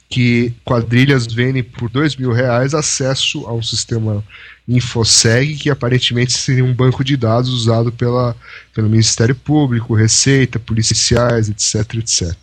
[0.09, 4.23] que quadrilhas vendem por dois mil reais acesso a um sistema
[4.67, 8.35] InfoSeg, que aparentemente seria um banco de dados usado pela,
[8.73, 12.35] pelo Ministério Público, Receita, policiais, etc, etc.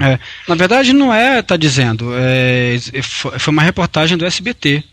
[0.00, 4.84] É, na verdade, não é, tá dizendo, é, foi uma reportagem do SBT.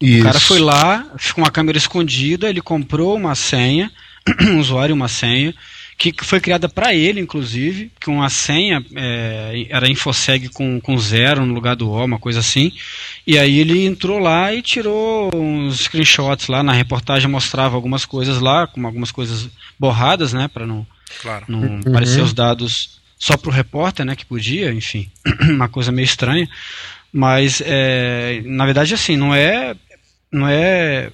[0.00, 0.20] Isso.
[0.20, 3.90] O cara foi lá, com uma câmera escondida, ele comprou uma senha,
[4.42, 5.54] um usuário uma senha,
[5.96, 11.46] que foi criada para ele, inclusive, que uma senha é, era InfoSeg com, com zero
[11.46, 12.72] no lugar do O, uma coisa assim.
[13.26, 18.40] E aí ele entrou lá e tirou uns screenshots lá, na reportagem mostrava algumas coisas
[18.40, 19.48] lá, com algumas coisas
[19.78, 20.86] borradas, né, para não,
[21.22, 21.44] claro.
[21.48, 21.80] não uhum.
[21.86, 25.10] aparecer os dados só para o repórter, né, que podia, enfim,
[25.50, 26.48] uma coisa meio estranha.
[27.12, 29.74] Mas, é, na verdade, assim, não é,
[30.30, 31.10] não é,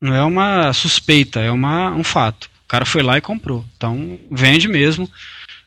[0.00, 3.62] não é uma suspeita, é uma, um fato cara foi lá e comprou.
[3.76, 5.10] Então, vende mesmo.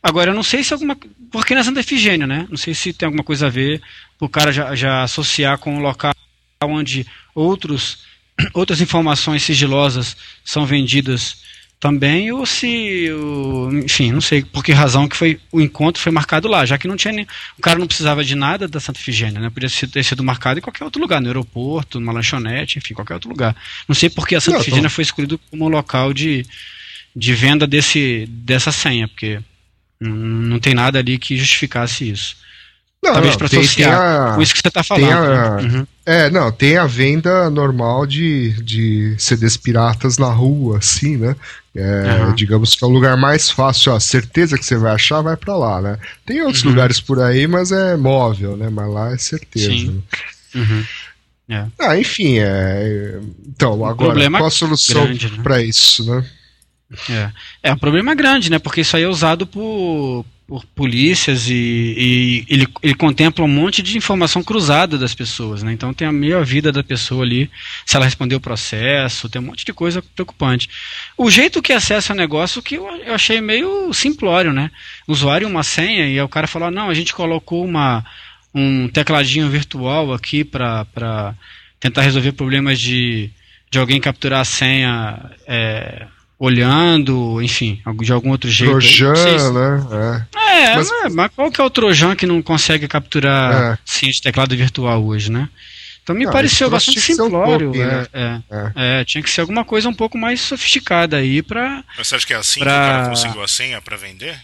[0.02, 0.98] Agora, eu não sei se alguma.
[1.32, 2.48] Porque na Santa Efigênia, né?
[2.50, 3.80] Não sei se tem alguma coisa a ver
[4.20, 6.14] o cara já, já associar com o local
[6.64, 8.00] onde outros,
[8.56, 11.44] outras informações sigilosas são vendidas
[11.80, 13.10] também, ou se,
[13.84, 16.88] enfim, não sei por que razão que foi o encontro foi marcado lá, já que
[16.88, 19.50] não tinha nem, o cara não precisava de nada da Santa Efigênia, né?
[19.50, 23.30] Podia ter sido marcado em qualquer outro lugar, no aeroporto, numa lanchonete, enfim, qualquer outro
[23.30, 23.56] lugar.
[23.88, 24.96] Não sei por que a Santa não, Efigênia tô...
[24.96, 26.46] foi escolhido como local de,
[27.16, 29.40] de venda desse, dessa senha, porque
[30.00, 32.38] não tem nada ali que justificasse isso.
[33.04, 35.12] Não, Talvez para associar a, com isso que você está falando.
[35.12, 35.68] A, né?
[35.68, 35.88] uhum.
[36.06, 41.36] É, não, tem a venda normal de, de CDs piratas na rua, assim, né?
[41.76, 42.36] É, uhum.
[42.36, 45.58] Digamos que é o lugar mais fácil, a certeza que você vai achar, vai para
[45.58, 46.00] lá, né?
[46.26, 46.70] Tem outros uhum.
[46.70, 48.70] lugares por aí, mas é móvel, né?
[48.70, 49.72] Mas lá é certeza.
[49.72, 50.04] Sim.
[50.56, 50.62] Né?
[50.62, 50.86] Uhum.
[51.48, 51.66] É.
[51.78, 53.20] Ah, enfim, é...
[53.46, 55.18] então, o agora, qual a solução né?
[55.44, 56.26] para isso, né?
[57.10, 57.32] É.
[57.64, 58.58] é um problema grande, né?
[58.58, 63.82] Porque isso aí é usado por, por polícias e, e, ele, ele contempla um monte
[63.82, 65.74] de informação cruzada das pessoas, né?
[65.74, 67.50] Então tem a meia vida da pessoa ali,
[67.84, 70.70] se ela respondeu o processo, tem um monte de coisa preocupante.
[71.18, 74.70] O jeito que acessa o negócio que eu, eu achei meio simplório, né?
[75.08, 78.06] usuário uma senha e o cara falou, não, a gente colocou uma,
[78.54, 81.34] um tecladinho virtual aqui para
[81.80, 83.32] tentar resolver problemas de,
[83.72, 86.06] de alguém capturar a senha é,
[86.38, 88.72] olhando, enfim, de algum outro jeito.
[88.72, 89.52] Trojan, se...
[89.54, 90.28] né?
[90.36, 90.92] É, é mas...
[90.92, 91.32] É, mas...
[91.36, 93.78] qual que é o Trojan que não consegue capturar é.
[93.86, 95.50] sim de teclado virtual hoje, né?
[96.04, 97.72] Então me não, pareceu bastante simplório.
[97.72, 98.08] Um né?
[98.14, 98.72] é, é,
[99.02, 101.84] é, tinha que ser alguma coisa um pouco mais sofisticada aí para.
[101.98, 102.72] Mas você acha que é assim pra...
[102.72, 104.40] que o cara conseguiu a senha para vender?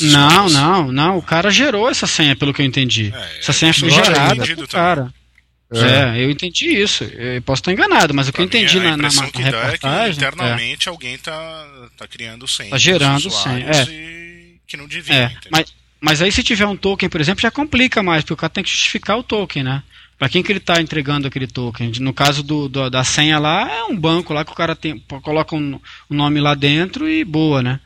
[0.00, 3.12] Não, não, não, não, O cara gerou essa senha, pelo que eu entendi.
[3.38, 5.12] essa senha foi gerada cara.
[5.78, 6.18] É.
[6.18, 6.24] é.
[6.24, 7.04] eu entendi isso.
[7.04, 10.10] Eu posso estar enganado, mas o que eu entendi na, na, na que reportagem...
[10.10, 10.90] É que internamente é.
[10.90, 11.66] alguém está
[11.96, 12.68] tá criando senha.
[12.68, 13.84] Está gerando senha, é.
[14.66, 15.36] Que não devia, é.
[15.50, 18.50] Mas, mas aí se tiver um token, por exemplo, já complica mais, porque o cara
[18.50, 19.82] tem que justificar o token, né?
[20.18, 21.92] Para quem que ele está entregando aquele token?
[22.00, 24.98] No caso do, do, da senha lá, é um banco lá que o cara tem,
[25.22, 27.80] coloca um, um nome lá dentro e boa, né?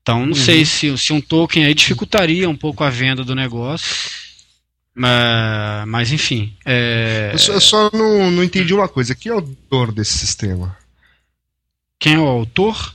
[0.00, 0.34] Então não uhum.
[0.34, 4.17] sei se, se um token aí dificultaria um pouco a venda do negócio.
[4.98, 6.52] Mas, mas enfim.
[6.66, 7.30] É...
[7.32, 9.14] Eu só, eu só não, não entendi uma coisa.
[9.14, 10.76] Quem é o dono desse sistema?
[12.00, 12.94] Quem é o autor?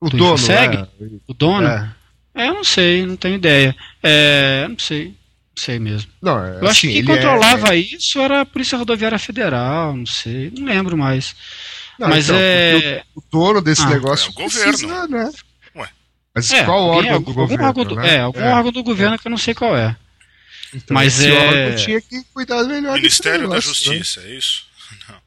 [0.00, 0.38] O dono.
[0.38, 0.76] Segue?
[0.76, 0.86] É.
[1.26, 1.66] O dono?
[1.66, 1.92] É.
[2.36, 2.48] é.
[2.48, 3.74] eu não sei, não tenho ideia.
[4.00, 5.08] É, não sei.
[5.08, 6.08] Não sei mesmo.
[6.22, 9.96] Não, é, eu acho assim, que quem controlava é- isso era a Polícia Rodoviária Federal,
[9.96, 11.34] não sei, não lembro mais.
[11.98, 13.02] Não, mas então, é.
[13.12, 15.08] O, dono desse ah, negócio é o precisa, governo.
[15.08, 15.32] né?
[15.74, 15.88] Ué.
[16.32, 17.64] Mas qual órgão do governo?
[17.64, 18.14] Órgão do, né?
[18.14, 19.96] É, algum órgão do governo que eu não sei qual é.
[20.74, 21.74] Então, Mas é...
[21.76, 23.98] tinha que cuidar melhor Ministério negócio, da né?
[23.98, 24.30] Justiça, né?
[24.30, 24.66] é isso?
[25.08, 25.22] Não.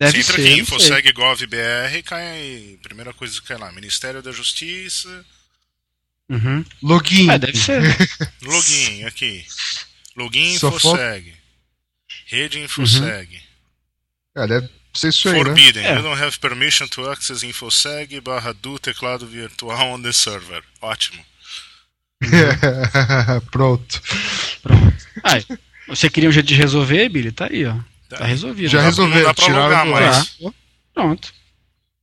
[0.00, 2.78] Deve Você entra ser, aqui em InfoSegGovBR cai.
[2.82, 5.24] Primeira coisa que cai lá: Ministério da Justiça.
[6.28, 6.64] Uhum.
[6.82, 7.30] Login.
[7.30, 7.82] É, deve ser.
[8.42, 9.44] Login, aqui.
[10.16, 11.34] Login InfoSeg.
[12.26, 13.42] Rede InfoSeg.
[14.36, 14.42] Uhum.
[14.42, 15.34] É, deve ser isso aí.
[15.34, 15.82] Forbidden.
[15.82, 15.96] Né?
[15.96, 20.62] You don't have permission to access InfoSeg barra do teclado virtual on the server.
[20.80, 21.24] Ótimo.
[23.50, 24.02] Pronto.
[24.62, 24.96] Pronto.
[25.22, 25.44] Ai,
[25.86, 27.32] você queria um jeito de resolver, Billy?
[27.32, 27.76] Tá aí, ó.
[28.08, 28.68] Tá, resolvido.
[28.68, 30.36] Já resolveu, tiraram mais.
[30.94, 31.32] Pronto.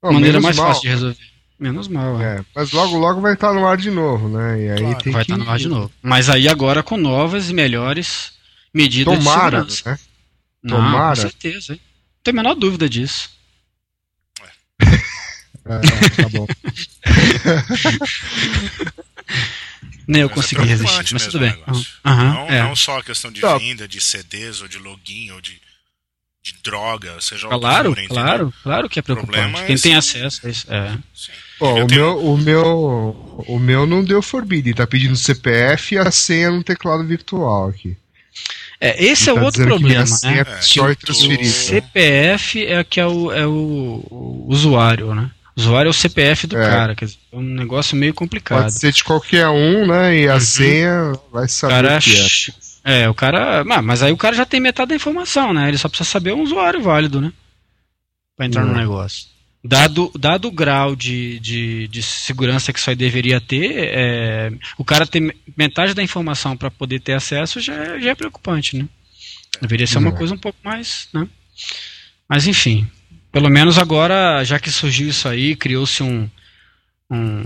[0.01, 0.67] Oh, Maneira mais mal.
[0.67, 1.35] fácil de resolver.
[1.59, 2.21] Menos mal.
[2.21, 2.37] É.
[2.37, 2.45] é.
[2.53, 4.61] mas logo, logo vai estar no ar de novo, né?
[4.61, 5.31] E aí claro, vai que...
[5.31, 5.91] estar no ar de novo.
[6.01, 8.33] Mas aí agora com novas e melhores
[8.73, 9.91] medidas Tomara, de segurança.
[9.91, 9.99] Né?
[10.63, 11.15] Não, Tomara.
[11.15, 11.73] Com certeza.
[11.73, 11.81] Hein?
[11.81, 13.29] Não tem a menor dúvida disso.
[15.65, 15.79] É,
[16.21, 16.45] tá bom.
[20.07, 21.55] Nem eu consegui é resistir, mas tudo bem.
[21.67, 21.83] Uhum.
[22.05, 22.63] não, é.
[22.63, 23.57] não só a questão de tá.
[23.57, 25.59] venda, de CDs ou de login ou de,
[26.43, 29.65] de droga, seja Claro, for, claro, claro que é preocupante.
[29.65, 30.67] Quem tem acesso a isso.
[30.69, 30.97] É.
[31.59, 36.51] o, meu, o, meu, o meu não deu forbid, tá pedindo CPF e a senha
[36.51, 37.97] no teclado virtual aqui.
[38.79, 40.39] É, esse é tá outro problema, né?
[40.39, 41.47] É só transferir.
[41.47, 45.31] O CPF é que é o, é o, o usuário, né?
[45.55, 46.69] O usuário é o CPF do é.
[46.69, 48.63] cara, quer dizer, é um negócio meio complicado.
[48.63, 50.19] Pode ser de qualquer um, né?
[50.19, 50.39] E a uhum.
[50.39, 52.51] senha vai saber cara, o que
[52.83, 53.03] é.
[53.03, 53.63] É, o cara.
[53.63, 55.69] Mas aí o cara já tem metade da informação, né?
[55.69, 57.31] Ele só precisa saber um usuário válido, né?
[58.35, 58.77] Pra entrar no uhum.
[58.77, 59.27] negócio.
[59.63, 64.85] Dado, dado o grau de, de, de segurança que isso aí deveria ter, é, o
[64.85, 68.87] cara ter metade da informação para poder ter acesso já, já é preocupante, né?
[69.59, 70.17] Deveria ser uma uhum.
[70.17, 71.27] coisa um pouco mais, né?
[72.29, 72.87] Mas enfim,
[73.35, 76.29] pelo menos agora, já que surgiu isso aí, criou-se um,
[77.11, 77.43] um,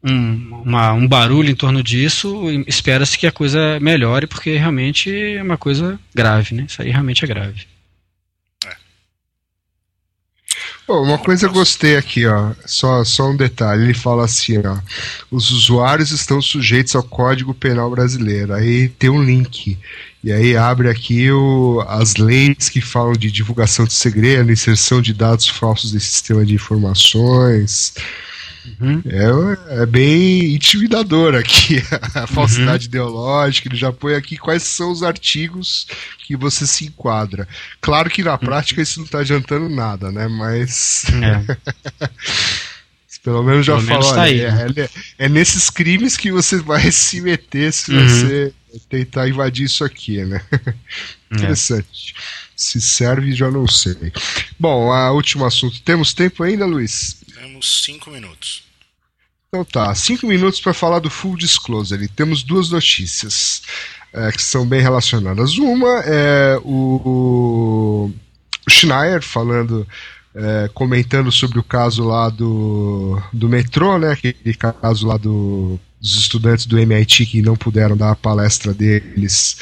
[0.00, 5.42] um, uma, um barulho em torno disso, espera-se que a coisa melhore, porque realmente é
[5.42, 6.66] uma coisa grave, né?
[6.68, 7.66] Isso aí realmente é grave.
[10.86, 12.52] Uma coisa eu gostei aqui, ó.
[12.66, 13.84] Só, só um detalhe.
[13.84, 14.78] Ele fala assim, ó.
[15.30, 18.52] Os usuários estão sujeitos ao Código Penal Brasileiro.
[18.52, 19.78] Aí tem um link.
[20.22, 25.14] E aí abre aqui o, as leis que falam de divulgação de segredo, inserção de
[25.14, 27.94] dados falsos em sistema de informações.
[28.80, 29.02] Uhum.
[29.06, 31.82] É, é bem intimidador aqui
[32.14, 32.88] a falsidade uhum.
[32.88, 33.68] ideológica.
[33.68, 35.86] Ele já põe aqui quais são os artigos
[36.26, 37.46] que você se enquadra.
[37.80, 38.38] Claro que na uhum.
[38.38, 40.28] prática isso não está adiantando nada, né?
[40.28, 41.04] Mas.
[41.22, 42.04] É.
[43.24, 44.14] Pelo menos já falou.
[44.14, 44.88] Tá é, é,
[45.18, 48.06] é, nesses crimes que você vai se meter se uhum.
[48.06, 48.52] você
[48.90, 50.42] tentar invadir isso aqui, né?
[50.52, 51.34] É.
[51.34, 52.14] Interessante.
[52.54, 54.12] Se serve, já não sei.
[54.60, 55.80] Bom, a último assunto.
[55.82, 57.23] Temos tempo ainda, Luiz?
[57.44, 58.64] Temos cinco minutos.
[59.48, 62.08] Então tá, cinco minutos para falar do Full Disclosure.
[62.08, 63.60] Temos duas notícias
[64.14, 65.58] é, que são bem relacionadas.
[65.58, 68.12] Uma é o, o
[68.66, 69.86] Schneier falando
[70.34, 74.12] é, comentando sobre o caso lá do, do metrô, né?
[74.12, 79.58] Aquele caso lá do, dos estudantes do MIT que não puderam dar a palestra deles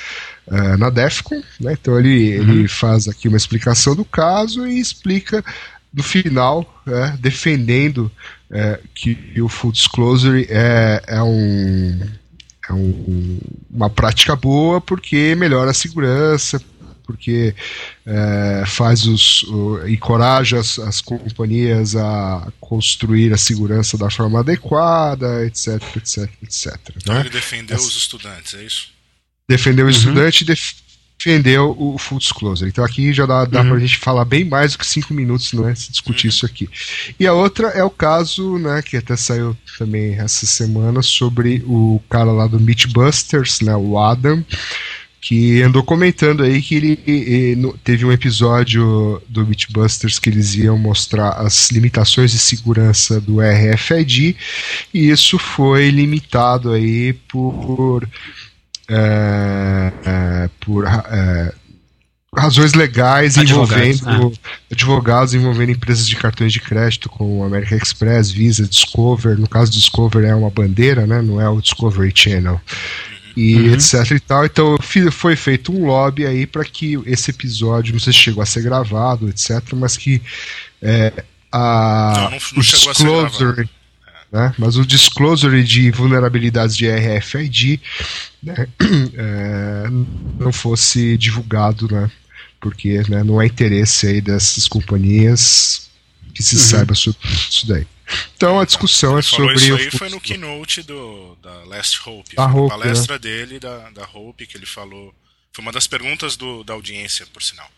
[0.46, 1.42] uh, na DEFCON.
[1.58, 1.72] Né?
[1.72, 2.50] Então ele, uhum.
[2.52, 5.44] ele faz aqui uma explicação do caso e explica
[5.92, 8.10] no final, é, defendendo
[8.50, 12.00] é, que o full disclosure é, é, um,
[12.68, 13.38] é um,
[13.70, 16.62] uma prática boa porque melhora a segurança,
[17.04, 17.54] porque
[18.06, 25.44] é, faz os o, encoraja as, as, companhias a construir a segurança da forma adequada,
[25.44, 26.76] etc, etc, etc.
[26.96, 27.20] Então né?
[27.20, 28.88] ele defendeu os estudantes, é isso?
[29.48, 29.90] Defendeu uhum.
[29.90, 30.72] o estudante e def,
[31.22, 32.68] defendeu o full disclosure.
[32.68, 33.70] Então aqui já dá, dá uhum.
[33.70, 35.74] pra gente falar bem mais do que cinco minutos, não é?
[35.74, 36.30] Se discutir uhum.
[36.30, 36.68] isso aqui.
[37.18, 42.00] E a outra é o caso, né, que até saiu também essa semana, sobre o
[42.10, 44.44] cara lá do Meatbusters, né, o Adam,
[45.20, 50.76] que andou comentando aí que ele, ele, teve um episódio do Mythbusters que eles iam
[50.76, 54.36] mostrar as limitações de segurança do RFID
[54.92, 58.04] e isso foi limitado aí por
[58.88, 61.52] é, é, por é,
[62.34, 64.36] razões legais advogados, envolvendo né?
[64.70, 69.38] advogados envolvendo empresas de cartões de crédito como American Express, Visa, Discover.
[69.38, 71.20] No caso Discover é uma bandeira, né?
[71.20, 72.60] Não é o Discovery Channel
[73.36, 73.74] e uhum.
[73.74, 74.44] etc e tal.
[74.44, 74.76] Então
[75.10, 78.62] foi feito um lobby aí para que esse episódio, não sei se chegou a ser
[78.62, 80.22] gravado, etc, mas que
[80.80, 81.12] é,
[81.50, 83.68] a, não, não, não o disclosure,
[84.32, 87.78] né, mas o disclosure de vulnerabilidades de RFID
[88.42, 88.66] né,
[89.14, 89.84] é,
[90.40, 92.10] não fosse divulgado, né,
[92.58, 95.90] porque né, não há interesse aí dessas companhias
[96.34, 96.62] que se uhum.
[96.62, 97.86] saiba sobre isso daí.
[98.36, 99.54] Então a discussão é sobre.
[99.54, 102.34] Isso aí foi no keynote do, da Last Hope.
[102.36, 103.18] A Hope, palestra né?
[103.18, 105.14] dele, da, da Hope, que ele falou.
[105.52, 107.68] Foi uma das perguntas do, da audiência, por sinal.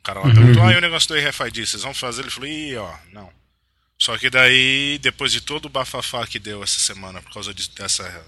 [0.00, 0.34] O cara lá uhum.
[0.34, 2.22] perguntou: ah, e o negócio do RFID, vocês vão fazer?
[2.22, 3.28] Ele falou: ih, ó, não.
[3.98, 7.68] Só que daí, depois de todo o bafafá que deu essa semana por causa de,
[7.70, 8.24] dessa.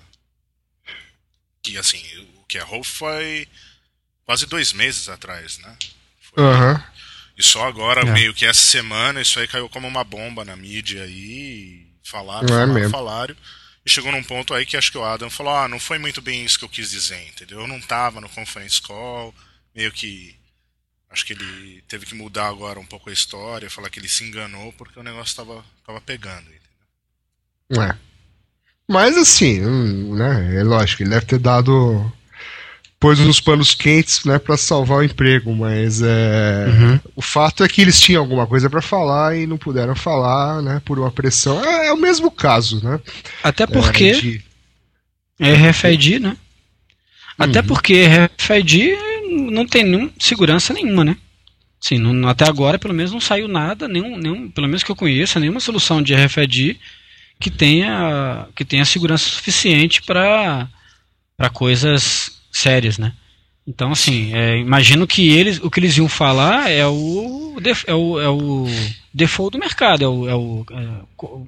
[1.63, 2.03] Que assim,
[2.39, 3.49] o que Hope foi
[4.25, 5.77] quase dois meses atrás, né?
[6.21, 6.83] Foi, uhum.
[7.37, 8.05] E só agora, é.
[8.05, 11.87] meio que essa semana, isso aí caiu como uma bomba na mídia aí.
[12.03, 13.37] Falaram, é falaram, falaram.
[13.85, 16.21] E chegou num ponto aí que acho que o Adam falou: ah, não foi muito
[16.21, 17.61] bem isso que eu quis dizer, entendeu?
[17.61, 19.35] Eu não tava no conference call,
[19.75, 20.38] meio que.
[21.11, 24.25] Acho que ele teve que mudar agora um pouco a história, falar que ele se
[24.25, 26.47] enganou porque o negócio tava, tava pegando,
[27.71, 27.83] entendeu?
[27.83, 27.97] É.
[28.87, 32.11] Mas assim, hum, né, é lógico, ele deve ter dado
[33.01, 37.01] pôs nos panos quentes né, para salvar o emprego, mas é, uhum.
[37.15, 40.83] o fato é que eles tinham alguma coisa para falar e não puderam falar né,
[40.85, 41.65] por uma pressão.
[41.65, 42.99] É, é o mesmo caso, né?
[43.43, 44.45] Até porque é, de...
[45.39, 46.37] é RFID, né?
[47.39, 47.67] Até uhum.
[47.67, 48.97] porque RFID
[49.29, 51.17] não tem nenhum, segurança nenhuma, né?
[51.81, 54.97] Sim, não, até agora, pelo menos, não saiu nada, nenhum, nenhum, pelo menos que eu
[54.97, 56.79] conheça, nenhuma solução de RFID
[57.39, 60.69] que tenha, que tenha segurança suficiente para
[61.53, 63.13] coisas sérias, né?
[63.67, 67.57] Então, assim, é, imagino que eles, o que eles iam falar é o,
[67.87, 68.67] é o, é o
[69.13, 71.45] default do mercado, é o, é o é,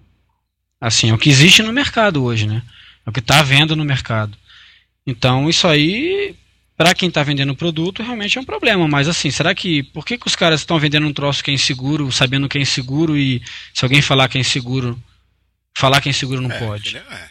[0.81, 2.63] assim, é o que existe no mercado hoje, né?
[3.07, 4.37] É o que está vendo no mercado.
[5.07, 6.37] Então, isso aí,
[6.81, 8.89] para quem está vendendo o produto, realmente é um problema.
[8.89, 11.55] Mas, assim, será que, por que, que os caras estão vendendo um troço que é
[11.55, 13.43] inseguro, sabendo que é inseguro, e
[13.75, 14.99] se alguém falar que é inseguro,
[15.77, 16.97] falar que é inseguro não é, pode?
[16.97, 17.31] É.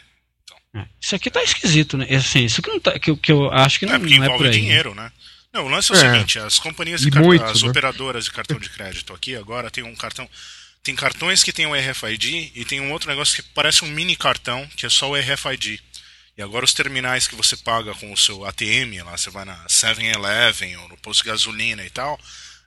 [0.76, 0.86] É.
[1.02, 2.06] Isso aqui tá esquisito, né?
[2.16, 4.38] Assim, isso que, não tá, que, que eu acho que não é, porque não é
[4.38, 4.52] por aí.
[4.52, 5.12] dinheiro, né?
[5.52, 6.12] Não, o lance é o é.
[6.12, 7.70] seguinte, as companhias, de muito, as né?
[7.70, 10.30] operadoras de cartão de crédito aqui agora tem um cartão,
[10.84, 14.16] tem cartões que tem o RFID e tem um outro negócio que parece um mini
[14.16, 15.82] cartão, que é só o RFID.
[16.40, 19.58] E agora os terminais que você paga com o seu ATM, lá você vai na
[19.66, 22.18] 7-Eleven ou no posto de gasolina e tal,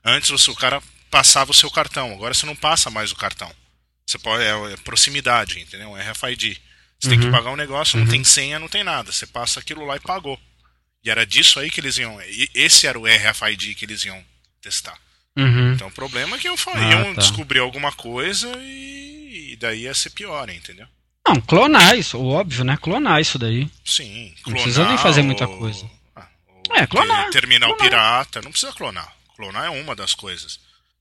[0.05, 2.12] antes você, o cara passava o seu cartão.
[2.12, 3.51] Agora você não passa mais o cartão.
[4.07, 5.97] Você pode, é, é proximidade, entendeu?
[5.97, 6.61] É RFID.
[7.01, 7.11] Você uhum.
[7.12, 7.33] tem que uhum.
[7.33, 8.11] pagar um negócio, não uhum.
[8.11, 9.11] tem senha, não tem nada.
[9.11, 10.39] Você passa aquilo lá e pagou.
[11.03, 12.18] E era disso aí que eles iam.
[12.55, 14.23] Esse era o RFID que eles iam
[14.61, 14.99] testar.
[15.35, 15.73] Uhum.
[15.73, 17.23] Então o problema é que iam, ah, iam tá.
[17.23, 20.87] descobrir alguma coisa e, e, daí ia ser pior, entendeu?
[21.27, 22.77] Não, clonar isso, óbvio, né?
[22.77, 23.70] Clonar isso daí.
[23.85, 24.47] Sim, clonar.
[24.47, 25.89] Não precisa nem fazer muita coisa.
[26.16, 26.29] Ah,
[26.75, 27.31] é, clonar.
[27.31, 27.91] Terminal clonar.
[27.91, 29.16] pirata, não precisa clonar.
[29.37, 30.61] Clonar é uma das coisas.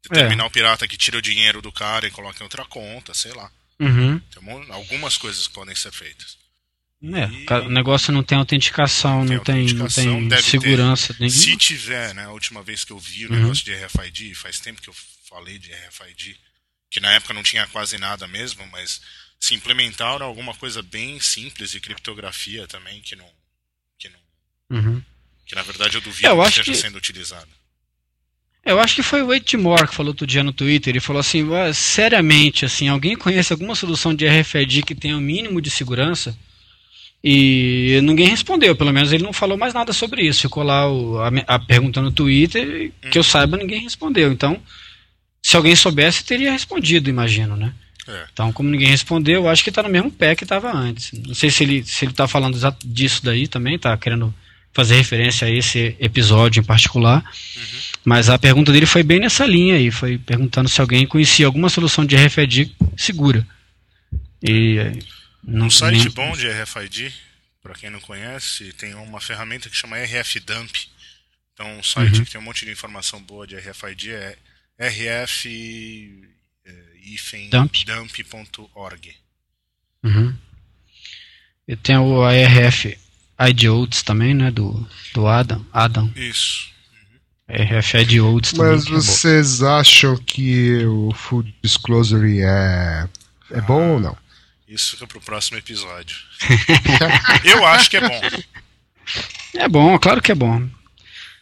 [0.09, 0.13] É.
[0.13, 3.51] Terminal pirata que tira o dinheiro do cara e coloca em outra conta, sei lá.
[3.79, 4.19] Uhum.
[4.19, 6.37] Tem algumas coisas que podem ser feitas.
[7.03, 7.65] É, e...
[7.65, 11.29] o negócio não tem autenticação, tem não, tem, não tem segurança ter.
[11.31, 13.39] Se tiver, né, a última vez que eu vi o uhum.
[13.39, 14.95] negócio de RFID, faz tempo que eu
[15.27, 16.37] falei de RFID,
[16.91, 19.01] que na época não tinha quase nada mesmo, mas
[19.41, 23.25] se implementaram alguma coisa bem simples de criptografia também, que não.
[23.97, 25.01] Que, não, uhum.
[25.45, 26.77] que na verdade eu duvido é, eu que esteja que...
[26.77, 27.49] sendo utilizado.
[28.63, 30.91] Eu acho que foi o Wade Moore que falou outro dia no Twitter.
[30.91, 35.21] Ele falou assim: seriamente, assim, alguém conhece alguma solução de RFID que tenha o um
[35.21, 36.37] mínimo de segurança?
[37.23, 40.41] E ninguém respondeu, pelo menos ele não falou mais nada sobre isso.
[40.41, 44.31] Ficou lá o, a, a pergunta no Twitter, que eu saiba, ninguém respondeu.
[44.31, 44.61] Então,
[45.41, 47.73] se alguém soubesse, teria respondido, imagino, né?
[48.07, 48.25] É.
[48.31, 51.11] Então, como ninguém respondeu, eu acho que está no mesmo pé que estava antes.
[51.11, 54.33] Não sei se ele se ele está falando disso daí também, está querendo
[54.73, 57.23] fazer referência a esse episódio em particular.
[57.23, 57.79] Uhum.
[58.05, 61.69] Mas a pergunta dele foi bem nessa linha aí, foi perguntando se alguém conhecia alguma
[61.69, 63.45] solução de RFID segura.
[64.41, 64.77] E
[65.43, 66.09] não, um site nem...
[66.09, 67.13] bom de RFID,
[67.61, 70.75] para quem não conhece, tem uma ferramenta que chama RF Dump.
[71.53, 72.25] Então, um site uhum.
[72.25, 74.37] que tem um monte de informação boa de RFID é
[77.01, 79.15] rf-dump.org.
[80.03, 80.35] Uhum.
[81.67, 82.97] E tem o ARF
[83.39, 84.51] IDOTS também, né?
[84.51, 85.65] Do, do Adam.
[85.71, 86.11] Adam.
[86.15, 86.69] Isso.
[87.49, 87.63] Uhum.
[87.63, 88.73] RF IDOTS também.
[88.73, 93.07] Mas é vocês é acham que o Full Disclosure é,
[93.51, 93.61] é ah.
[93.61, 94.17] bom ou não?
[94.67, 96.17] Isso fica pro próximo episódio.
[97.43, 98.21] eu acho que é bom.
[99.53, 100.67] É bom, claro que é bom.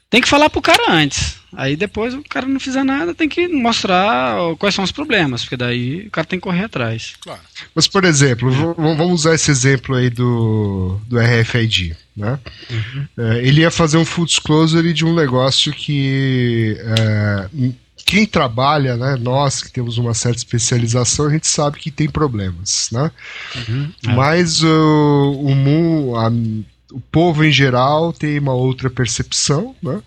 [0.10, 1.38] Tem que falar pro cara antes.
[1.55, 5.57] Aí depois o cara não fizer nada, tem que mostrar quais são os problemas, porque
[5.57, 7.14] daí o cara tem que correr atrás.
[7.22, 7.41] Claro.
[7.74, 8.74] Mas, por exemplo, é.
[8.76, 11.95] vamos usar esse exemplo aí do, do RFID.
[12.16, 12.39] Né?
[12.70, 13.07] Uhum.
[13.18, 17.49] É, ele ia fazer um full disclosure de um negócio que é,
[18.10, 22.89] quem trabalha, né, nós que temos uma certa especialização, a gente sabe que tem problemas,
[22.91, 23.12] né?
[23.55, 24.14] Uhum, é.
[24.14, 26.32] Mas o, o, a,
[26.91, 30.01] o povo em geral tem uma outra percepção, né?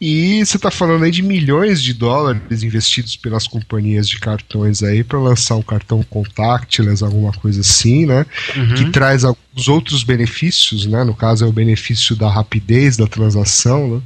[0.00, 5.04] E você está falando aí de milhões de dólares investidos pelas companhias de cartões aí
[5.04, 8.24] para lançar um cartão contactless, alguma coisa assim, né?
[8.56, 8.74] Uhum.
[8.74, 11.04] Que traz alguns outros benefícios, né?
[11.04, 14.02] No caso é o benefício da rapidez da transação, né?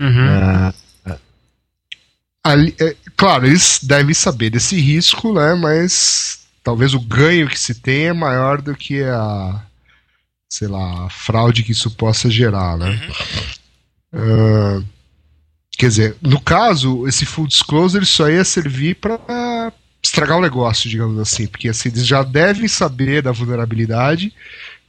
[0.00, 0.26] Uhum.
[0.26, 1.18] É,
[2.42, 5.54] ali, é, claro, eles devem saber desse risco, né?
[5.54, 9.62] Mas talvez o ganho que se tem é maior do que a,
[10.50, 12.90] sei lá, a fraude que isso possa gerar, né?
[14.12, 14.80] Uhum.
[14.80, 14.84] Uh,
[15.78, 19.72] quer dizer, no caso, esse full disclosure só ia servir para
[20.02, 24.34] estragar o negócio, digamos assim, porque assim, eles já devem saber da vulnerabilidade,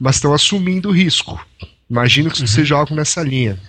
[0.00, 1.40] mas estão assumindo o risco.
[1.88, 2.46] Imagino que uhum.
[2.46, 3.60] você joga nessa linha.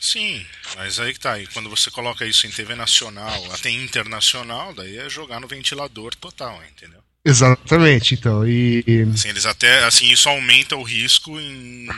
[0.00, 0.44] Sim,
[0.76, 1.38] mas aí que tá.
[1.38, 6.14] E quando você coloca isso em TV nacional, até internacional, daí é jogar no ventilador
[6.14, 7.01] total, entendeu?
[7.24, 8.46] Exatamente, então.
[8.46, 8.84] E.
[9.14, 9.84] Assim, eles até.
[9.84, 11.88] Assim, isso aumenta o risco em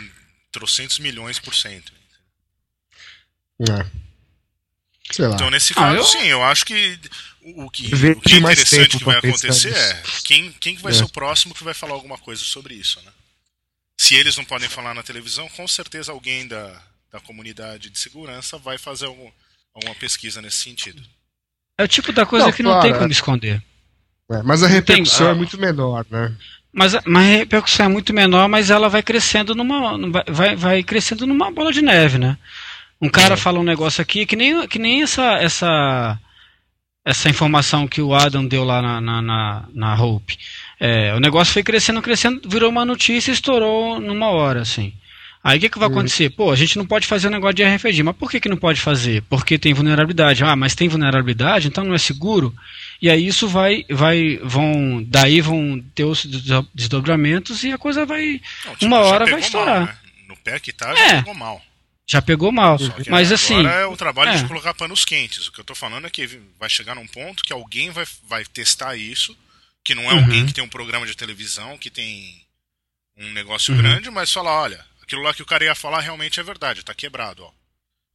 [0.52, 1.92] trocentos milhões por cento.
[3.60, 3.86] É.
[5.10, 5.34] Sei lá.
[5.34, 6.04] Então, nesse ah, caso, eu...
[6.04, 6.98] sim, eu acho que
[7.42, 10.94] o que, o que é interessante que vai acontecer é quem, quem vai é.
[10.94, 13.12] ser o próximo que vai falar alguma coisa sobre isso, né?
[13.98, 18.58] Se eles não podem falar na televisão, com certeza alguém da, da comunidade de segurança
[18.58, 19.30] vai fazer algum,
[19.74, 21.02] alguma pesquisa nesse sentido.
[21.78, 23.62] É o tipo da coisa não, que não claro, tem como esconder.
[24.30, 26.32] É, mas a repercussão tem, é muito menor, né?
[26.72, 29.98] Mas, mas a repercussão é muito menor, mas ela vai crescendo numa.
[30.28, 32.36] Vai, vai crescendo numa bola de neve, né?
[33.00, 33.36] Um cara é.
[33.36, 36.18] fala um negócio aqui que nem, que nem essa, essa,
[37.04, 40.38] essa informação que o Adam deu lá na, na, na, na Hope.
[40.80, 44.92] É, o negócio foi crescendo, crescendo, virou uma notícia e estourou numa hora, assim.
[45.42, 46.30] Aí o que, que vai acontecer?
[46.30, 48.02] Pô, a gente não pode fazer um negócio de RFID.
[48.02, 49.22] Mas por que, que não pode fazer?
[49.28, 50.42] Porque tem vulnerabilidade.
[50.42, 52.54] Ah, mas tem vulnerabilidade, então não é seguro.
[53.04, 56.24] E aí isso vai, vai, vão, daí vão ter os
[56.74, 59.80] desdobramentos e a coisa vai, não, tipo, uma hora vai estourar.
[59.80, 59.98] Mal, né?
[60.26, 61.62] No pé que tá, já é, pegou mal.
[62.06, 62.78] Já pegou mal.
[63.10, 63.60] Mas assim.
[63.60, 64.36] Agora é o trabalho é.
[64.38, 65.48] de colocar panos quentes.
[65.48, 66.26] O que eu tô falando é que
[66.58, 69.36] vai chegar num ponto que alguém vai, vai testar isso,
[69.84, 70.20] que não é uhum.
[70.20, 72.42] alguém que tem um programa de televisão, que tem
[73.18, 73.82] um negócio uhum.
[73.82, 76.94] grande, mas falar, olha, aquilo lá que o cara ia falar realmente é verdade, tá
[76.94, 77.52] quebrado, ó.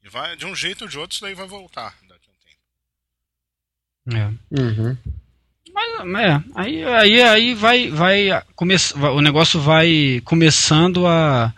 [0.04, 2.44] E vai, de um jeito ou de outro, isso daí vai voltar daqui a um
[2.44, 2.58] tempo.
[4.08, 4.30] É.
[4.52, 4.98] Uhum.
[6.06, 8.76] Mas, é, aí, aí, aí vai, vai, come,
[9.14, 11.54] o negócio vai começando a,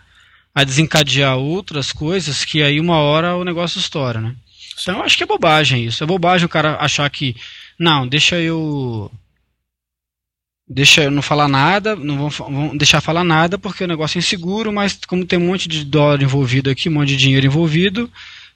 [0.54, 4.34] a desencadear outras coisas que aí uma hora o negócio estoura, né?
[4.80, 6.02] Então eu acho que é bobagem isso.
[6.02, 7.36] É bobagem o cara achar que,
[7.78, 9.10] não, deixa eu.
[10.68, 14.20] Deixa eu não falar nada, não vão, vão deixar falar nada porque o negócio é
[14.20, 18.10] inseguro, mas como tem um monte de dólar envolvido aqui, um monte de dinheiro envolvido,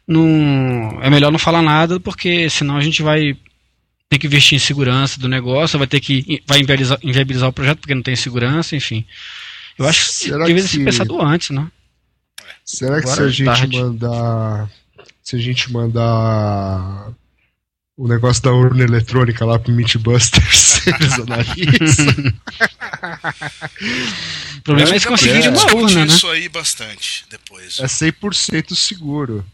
[0.07, 3.37] não, é melhor não falar nada porque senão a gente vai
[4.09, 7.79] ter que investir em segurança do negócio, vai ter que vai inviabilizar, inviabilizar o projeto
[7.81, 9.05] porque não tem segurança, enfim.
[9.79, 11.69] Eu acho que deveria ser pensado antes, né?
[12.65, 13.79] Será que Agora, se a gente tarde.
[13.79, 14.71] mandar
[15.23, 17.13] se a gente mandar
[17.97, 22.33] o negócio da urna eletrônica lá pro Mythbusters, eles analisam.
[24.59, 26.15] o problema é, é conseguir uma urna, né?
[26.15, 27.81] isso aí bastante depois.
[27.81, 29.45] É 100% seguro.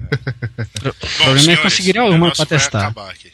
[0.00, 0.88] É.
[0.88, 2.88] O problema é conseguir a urna pra testar.
[2.88, 3.30] Aqui,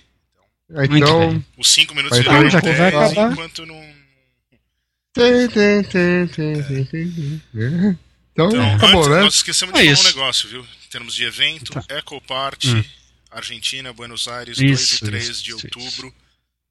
[0.70, 3.32] então, então os 5 minutos de live vai acabar.
[3.32, 3.98] enquanto não.
[5.12, 7.98] Tem, tem, tem, tem, tem, tem.
[8.32, 9.20] Então, então acabou, antes, né?
[9.22, 10.60] Nós esquecemos de é falar um negócio, viu?
[10.60, 11.84] Em termos de evento, tá.
[11.88, 12.84] Eco Party, hum.
[13.30, 16.08] Argentina, Buenos Aires, isso, 2 e 3 isso, de outubro.
[16.08, 16.14] Isso.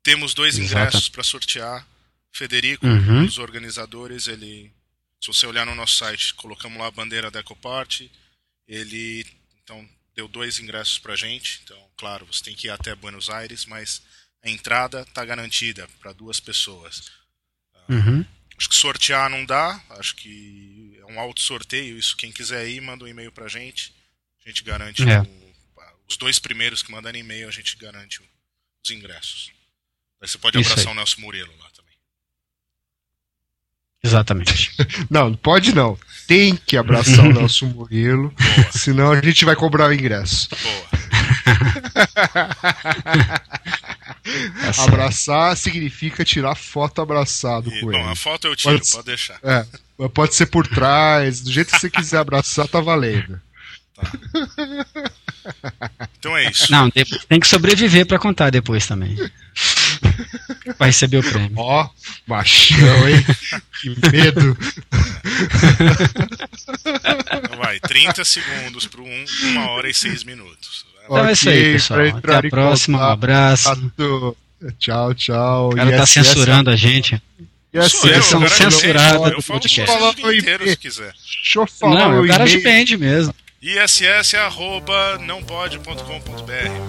[0.03, 1.85] Temos dois ingressos para sortear.
[2.31, 3.21] Federico, uhum.
[3.21, 4.71] um dos organizadores, ele.
[5.19, 8.11] Se você olhar no nosso site, colocamos lá a bandeira da Eco Party.
[8.67, 9.25] Ele
[9.63, 9.85] então
[10.17, 11.61] deu dois ingressos pra gente.
[11.63, 14.01] Então, claro, você tem que ir até Buenos Aires, mas
[14.43, 17.11] a entrada está garantida para duas pessoas.
[17.87, 18.25] Uhum.
[18.57, 21.97] Acho que sortear não dá, acho que é um auto sorteio.
[21.97, 23.93] Isso, quem quiser ir, manda um e-mail pra gente.
[24.43, 25.21] A gente garante é.
[25.21, 25.53] o,
[26.09, 28.19] os dois primeiros que mandarem e-mail, a gente garante
[28.83, 29.51] os ingressos.
[30.19, 31.66] Aí você pode abraçar o Nelson Murilo lá.
[34.07, 34.71] Exatamente.
[35.09, 35.97] não, pode não.
[36.25, 38.71] Tem que abraçar o Nelson Murilo, Boa.
[38.71, 40.49] senão a gente vai cobrar o ingresso.
[40.49, 40.87] Boa.
[44.75, 48.03] Tá Abraçar significa tirar foto abraçado e, com bom, ele.
[48.03, 49.39] Bom, a foto eu tiro, pode, pode deixar.
[49.41, 49.65] É,
[50.09, 53.39] pode ser por trás, do jeito que você quiser abraçar, tá valendo.
[53.95, 54.11] Tá.
[56.19, 56.69] Então é isso.
[56.71, 59.15] Não, tem que sobreviver para contar depois também.
[60.77, 61.51] Vai receber o prêmio.
[61.55, 61.89] Ó, oh,
[62.27, 63.25] machão, hein?
[63.81, 64.57] que medo.
[67.43, 70.85] Então vai, 30 segundos para um, uma hora e seis minutos.
[71.03, 71.99] Então okay, é isso aí, pessoal.
[72.17, 72.99] Até a próxima.
[72.99, 73.91] Um abraço.
[74.79, 75.69] Tchau, tchau.
[75.69, 77.21] O cara tá censurando a gente.
[77.73, 79.95] Yes, Sou eu, são censurados do podcast.
[80.37, 81.13] Inteiro, se quiser.
[81.13, 83.33] Deixa eu falar Não, o cara depende mesmo.
[83.61, 84.51] iss.com.br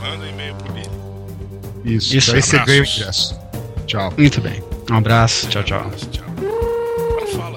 [0.01, 0.98] Manda um e-mail pro Billy.
[1.85, 2.17] Isso.
[2.17, 2.35] Isso.
[2.35, 3.39] Aí você ganha o ingresso.
[3.87, 4.13] Tchau.
[4.17, 4.63] Muito bem.
[4.91, 5.49] Um abraço.
[5.49, 5.91] Tchau, tchau.
[6.11, 6.25] Tchau.
[7.37, 7.57] Fala,